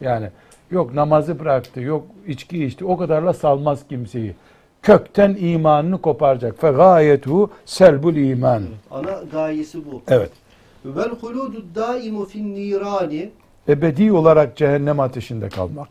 [0.00, 0.30] Yani
[0.70, 2.84] Yok namazı bıraktı, yok içki içti.
[2.84, 4.34] O kadarla salmaz kimseyi.
[4.82, 6.60] Kökten imanını koparacak.
[6.60, 8.62] Fe gayetu selbul iman.
[8.90, 10.02] Ana gayesi bu.
[10.08, 10.30] Evet.
[10.84, 13.30] Vel huludu daimu fin nirani.
[13.68, 15.88] Ebedi olarak cehennem ateşinde kalmak.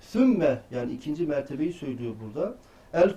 [0.00, 2.54] Sümme yani ikinci mertebeyi söylüyor burada.
[2.94, 3.14] El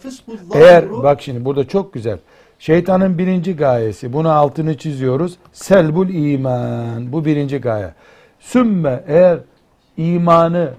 [0.53, 2.17] Eğer bak şimdi burada çok güzel.
[2.59, 4.13] Şeytanın birinci gayesi.
[4.13, 5.37] Buna altını çiziyoruz.
[5.53, 7.11] Selbul iman.
[7.11, 7.93] Bu birinci gaye.
[8.39, 9.39] Sümme eğer
[9.97, 10.69] imanı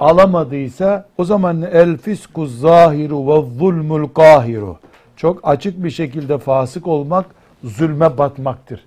[0.00, 4.76] alamadıysa o zaman el fisku zahiru ve zulmul kahiru.
[5.16, 7.26] Çok açık bir şekilde fasık olmak
[7.64, 8.84] zulme batmaktır.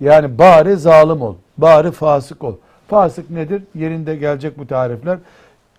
[0.00, 2.54] Yani bari zalim ol, bari fasık ol.
[2.88, 3.62] Fasık nedir?
[3.74, 5.18] Yerinde gelecek bu tarifler.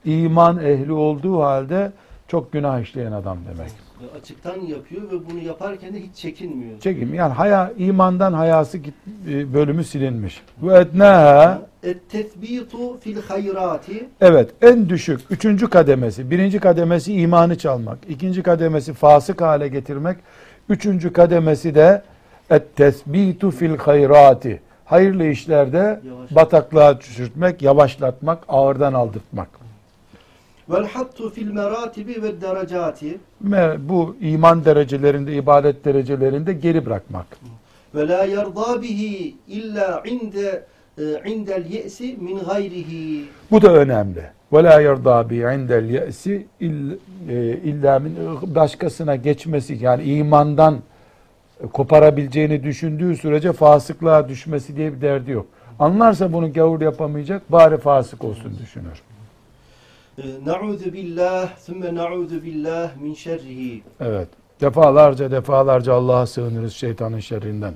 [0.06, 1.92] İman ehli olduğu halde
[2.28, 3.72] çok günah işleyen adam demek.
[4.02, 6.80] E, açıktan yapıyor ve bunu yaparken de hiç çekinmiyor.
[6.80, 8.94] Çekim yani haya imandan hayası git,
[9.30, 10.42] e, bölümü silinmiş.
[10.62, 16.32] Ve etnaha ettesbitu fil hayrati Evet en düşük üçüncü kademesi.
[16.32, 17.98] Birinci kademesi imanı çalmak.
[18.10, 20.18] İkinci kademesi fasık hale getirmek.
[20.70, 22.02] Üçüncü kademesi de
[22.50, 26.36] ettesbitu fil hayrati hayırlı işlerde Yavaş.
[26.36, 29.61] bataklığa düşürtmek yavaşlatmak ağırdan aldırtmak
[30.70, 33.18] vel hattu fil meratibi ve derecati
[33.80, 37.26] Bu iman derecelerinde, ibadet derecelerinde geri bırakmak.
[37.96, 40.64] ve la yerda bihi illa inde
[40.98, 43.26] e, indel ye'si min gayrihi.
[43.52, 44.24] Bu da önemli.
[44.54, 46.66] Ve la yerda bi indel ye'si e,
[47.64, 48.16] illa min
[48.56, 50.78] başkasına geçmesi yani imandan
[51.74, 55.46] koparabileceğini düşündüğü sürece fasıklığa düşmesi diye bir derdi yok.
[55.80, 59.02] Anlarsa bunu gavur yapamayacak, bari fasık olsun düşünür.
[60.18, 63.84] E, Na'udhu billah, thumme na'udhu billah min şerrihi.
[64.00, 64.28] Evet.
[64.62, 67.74] Defalarca defalarca Allah'a sığınırız şeytanın şerrinden.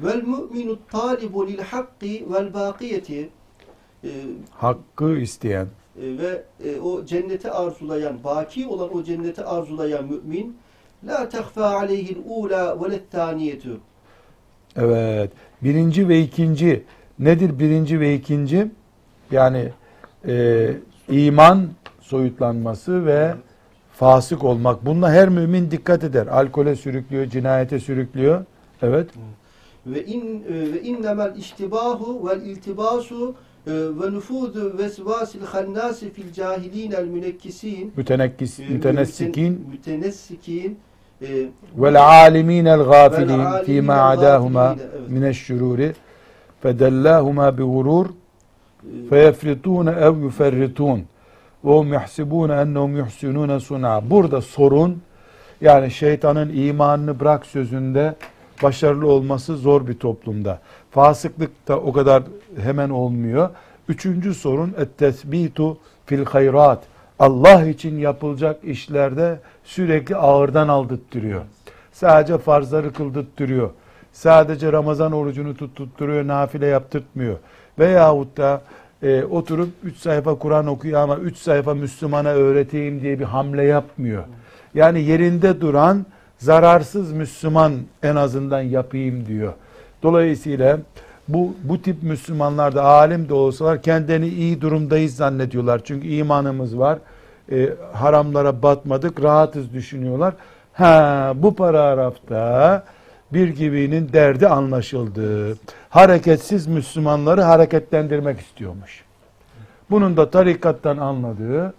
[0.00, 3.28] Vel mu'minu talibu lil hakki vel bakiyeti.
[4.04, 4.10] E,
[4.50, 5.66] Hakkı isteyen,
[6.02, 10.56] e, ve e, o cenneti arzulayan, baki olan o cenneti arzulayan mümin
[11.06, 13.80] la tehfa aleyhil ula ve lettaniyetu.
[14.76, 15.30] Evet.
[15.62, 16.84] Birinci ve ikinci.
[17.18, 18.66] Nedir birinci ve ikinci?
[19.30, 19.72] Yani
[20.26, 20.70] e,
[21.10, 21.68] iman
[22.00, 23.34] soyutlanması ve
[23.92, 24.86] fasık olmak.
[24.86, 26.26] Bununla her mümin dikkat eder.
[26.26, 28.44] Alkole sürüklüyor, cinayete sürüklüyor.
[28.82, 29.10] Evet.
[29.86, 33.34] Ve in e, ve innemel iştibahu vel iltibasu
[33.66, 40.78] e, ve nufudu vesvasil hannasi fil cahilinel münekkisin Mütenekkis, e, mütenessikin mütenessikin
[41.76, 45.10] vel aliminel gafilin Vel fîmâ âlimînel adâhumâ gâfilîne, evet.
[45.10, 45.92] mineşşurûri
[46.60, 48.06] fedellâhumâ bi gurur
[49.10, 51.04] feyefritûne ev yuferritûn
[51.64, 54.10] ve hum yahsibûne ennehum yuhsinûne sun'a.
[54.10, 55.02] Burada sorun
[55.60, 58.14] yani şeytanın imanını bırak sözünde
[58.62, 60.60] başarılı olması zor bir toplumda.
[60.90, 62.22] Fasıklık da o kadar
[62.62, 63.50] hemen olmuyor.
[63.88, 66.82] Üçüncü sorun et-tesbitu fil hayrat.
[67.18, 71.42] Allah için yapılacak işlerde sürekli ağırdan aldırttırıyor.
[71.92, 73.70] Sadece farzları kıldırttırıyor.
[74.12, 77.36] Sadece Ramazan orucunu tutturtuyor, nafile yaptırtmıyor.
[77.78, 78.60] Veyahut da
[79.02, 84.24] e, oturup 3 sayfa Kur'an okuyor ama 3 sayfa Müslümana öğreteyim diye bir hamle yapmıyor.
[84.74, 86.06] Yani yerinde duran
[86.38, 87.72] zararsız Müslüman
[88.02, 89.52] en azından yapayım diyor.
[90.02, 90.78] Dolayısıyla
[91.28, 95.80] bu bu tip Müslümanlar da alim de olsalar kendini iyi durumdayız zannediyorlar.
[95.84, 96.98] Çünkü imanımız var.
[97.52, 100.34] E, haramlara batmadık, rahatız düşünüyorlar.
[100.72, 102.84] Ha bu paragrafta
[103.32, 105.56] bir gibinin derdi anlaşıldı.
[105.90, 109.04] Hareketsiz Müslümanları hareketlendirmek istiyormuş.
[109.90, 111.74] Bunun da tarikattan anladığı,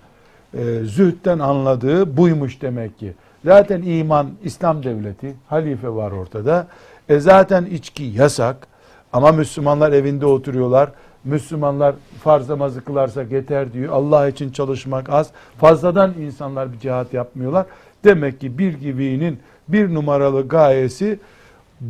[0.54, 3.14] e, zühtten anladığı buymuş demek ki.
[3.46, 6.68] Zaten iman İslam devleti, halife var ortada.
[7.10, 8.68] E zaten içki yasak
[9.14, 10.90] ama Müslümanlar evinde oturuyorlar.
[11.24, 13.94] Müslümanlar farz namazı kılarsak yeter diyor.
[13.94, 15.30] Allah için çalışmak az.
[15.58, 17.66] Fazladan insanlar bir cihat yapmıyorlar.
[18.04, 21.20] Demek ki bir gibinin bir numaralı gayesi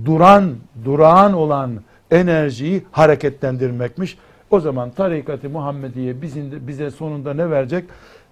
[0.05, 1.71] duran, durağan olan
[2.11, 4.17] enerjiyi hareketlendirmekmiş.
[4.51, 7.85] O zaman tarikat-ı Muhammediye bizim, bize sonunda ne verecek?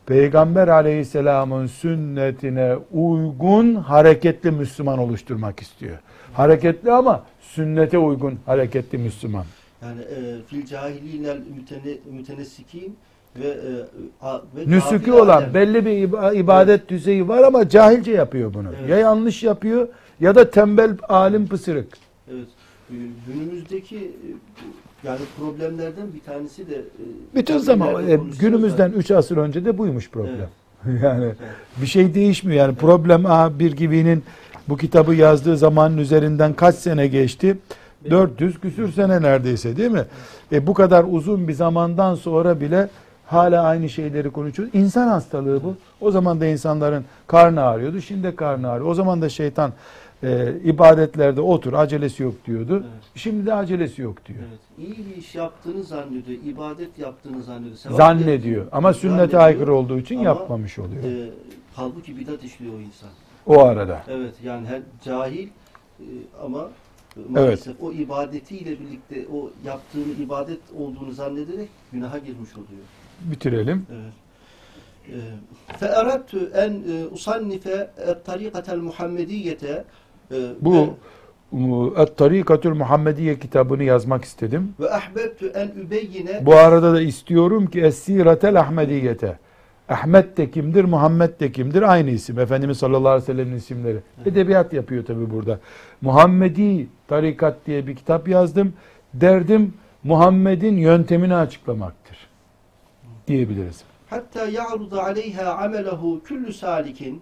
[0.05, 5.97] Peygamber aleyhisselamın sünnetine uygun hareketli Müslüman oluşturmak istiyor.
[6.33, 9.45] Hareketli ama sünnete uygun hareketli Müslüman.
[9.81, 12.97] yani e, fil cahilinel mütene, mütenessikin
[13.39, 18.67] ve, e, ve Nüsükü olan belli bir iba- ibadet düzeyi var ama cahilce yapıyor bunu.
[18.79, 18.89] Evet.
[18.89, 19.87] Ya yanlış yapıyor
[20.19, 21.87] ya da tembel alim pısırık.
[22.31, 22.47] Evet.
[22.91, 22.95] E,
[23.27, 24.29] Günümüzdeki e,
[25.07, 27.03] yani problemlerden bir tanesi de e,
[27.35, 28.95] Bütün zaman e, günümüzden da.
[28.95, 30.49] 3 asır önce de buymuş problem.
[31.03, 31.37] yani Evet.
[31.81, 34.23] bir şey değişmiyor yani problem aha, bir gibinin
[34.69, 37.57] bu kitabı yazdığı zamanın üzerinden kaç sene geçti?
[38.09, 40.03] 400 küsür sene neredeyse değil mi?
[40.51, 42.89] E, bu kadar uzun bir zamandan sonra bile
[43.25, 44.75] hala aynı şeyleri konuşuyoruz.
[44.75, 45.75] İnsan hastalığı bu.
[46.01, 48.01] O zaman da insanların karnı ağrıyordu.
[48.01, 48.89] Şimdi de karnı ağrıyor.
[48.89, 49.71] O zaman da şeytan
[50.22, 52.74] e, ibadetlerde otur acelesi yok diyordu.
[52.74, 53.02] Evet.
[53.14, 54.38] Şimdi de acelesi yok diyor.
[54.48, 54.88] Evet.
[54.88, 57.76] İyi bir iş yaptığını zannediyor, ibadet yaptığını zannediyor.
[57.76, 59.42] sevap Zannediyor ama sünnete Zannediyor.
[59.42, 61.04] aykırı olduğu için Ama, yapmamış oluyor.
[61.04, 61.30] E,
[61.74, 63.10] halbuki bidat işliyor o insan.
[63.46, 64.02] O arada.
[64.08, 65.48] Evet yani her cahil
[66.00, 66.04] e,
[66.44, 66.68] ama
[67.28, 72.82] maalesef o ibadetiyle birlikte o yaptığını ibadet olduğunu zannederek günaha girmiş oluyor.
[73.20, 73.86] Bitirelim.
[73.92, 74.12] Evet.
[75.80, 76.82] فَاَرَدْتُ en
[77.12, 77.90] usannife
[78.24, 79.84] tarikatel Muhammediyete
[80.61, 80.97] bu
[81.97, 84.73] Et-Tarikatül Muhammediye kitabını yazmak istedim.
[84.79, 89.39] ve ahbebtu en übeyyine Bu arada da istiyorum ki Es-Siratel Ahmediyete.
[89.89, 91.81] Ahmet de kimdir, Muhammed de kimdir?
[91.81, 92.39] Aynı isim.
[92.39, 93.97] Efendimiz sallallahu aleyhi ve sellem'in isimleri.
[94.25, 95.59] Edebiyat yapıyor tabi burada.
[96.01, 98.73] Muhammedi Tarikat diye bir kitap yazdım.
[99.13, 99.73] Derdim
[100.03, 102.17] Muhammed'in yöntemini açıklamaktır.
[103.27, 103.83] Diyebiliriz.
[104.09, 107.21] hatta ya'ruda aleyha amelehu küllü salikin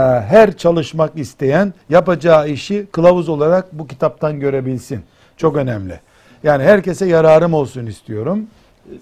[0.00, 5.00] her çalışmak isteyen yapacağı işi kılavuz olarak bu kitaptan görebilsin.
[5.36, 6.00] Çok önemli.
[6.42, 8.46] Yani herkese yararım olsun istiyorum.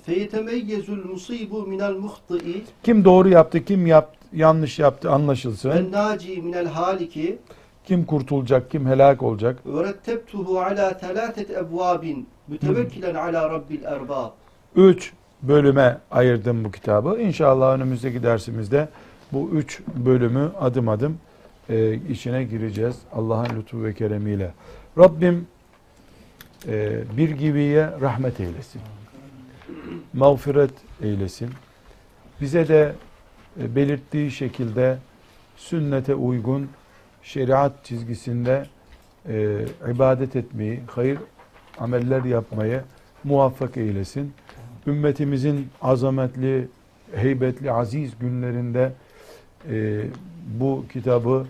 [0.06, 5.70] Feyetemeyyezul musibu minel muhtı'i Kim doğru yaptı, kim yaptı, yanlış yaptı anlaşılsın.
[5.70, 7.38] Ben naci minel haliki
[7.84, 9.58] kim kurtulacak, kim helak olacak.
[9.74, 13.20] Örettebtuhu ala telâtet ebvâbin mütevekkilen hmm.
[13.20, 14.30] ala rabbil erbâb.
[14.76, 15.12] Üç
[15.42, 17.20] bölüme ayırdım bu kitabı.
[17.20, 18.88] İnşallah önümüzdeki dersimizde
[19.32, 21.18] bu üç bölümü adım adım
[21.68, 22.96] e, içine gireceğiz.
[23.12, 24.52] Allah'ın lütfu ve keremiyle.
[24.98, 25.46] Rabbim
[26.68, 28.82] e, bir gibiye rahmet eylesin.
[30.12, 30.72] Mağfiret
[31.02, 31.50] eylesin.
[32.40, 32.94] Bize de
[33.60, 34.98] e, belirttiği şekilde
[35.56, 36.68] sünnete uygun
[37.22, 38.66] şeriat çizgisinde
[39.28, 39.64] e,
[39.94, 41.18] ibadet etmeyi, hayır
[41.78, 42.82] ameller yapmayı
[43.24, 44.32] muvaffak eylesin.
[44.86, 46.68] Ümmetimizin azametli,
[47.14, 48.92] heybetli, aziz günlerinde
[49.68, 50.04] e,
[50.46, 51.46] bu kitabı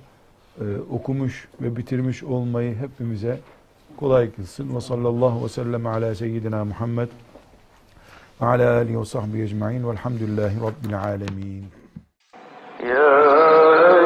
[0.61, 3.39] e, okumuş ve bitirmiş olmayı hepimize
[3.97, 4.77] kolay kılsın.
[4.77, 7.09] Ve sallallahu ve sellem ala seyyidina Muhammed
[8.41, 11.65] ve ala alihi ve sahbihi ecma'in velhamdülillahi rabbil alemin.
[12.83, 14.00] يا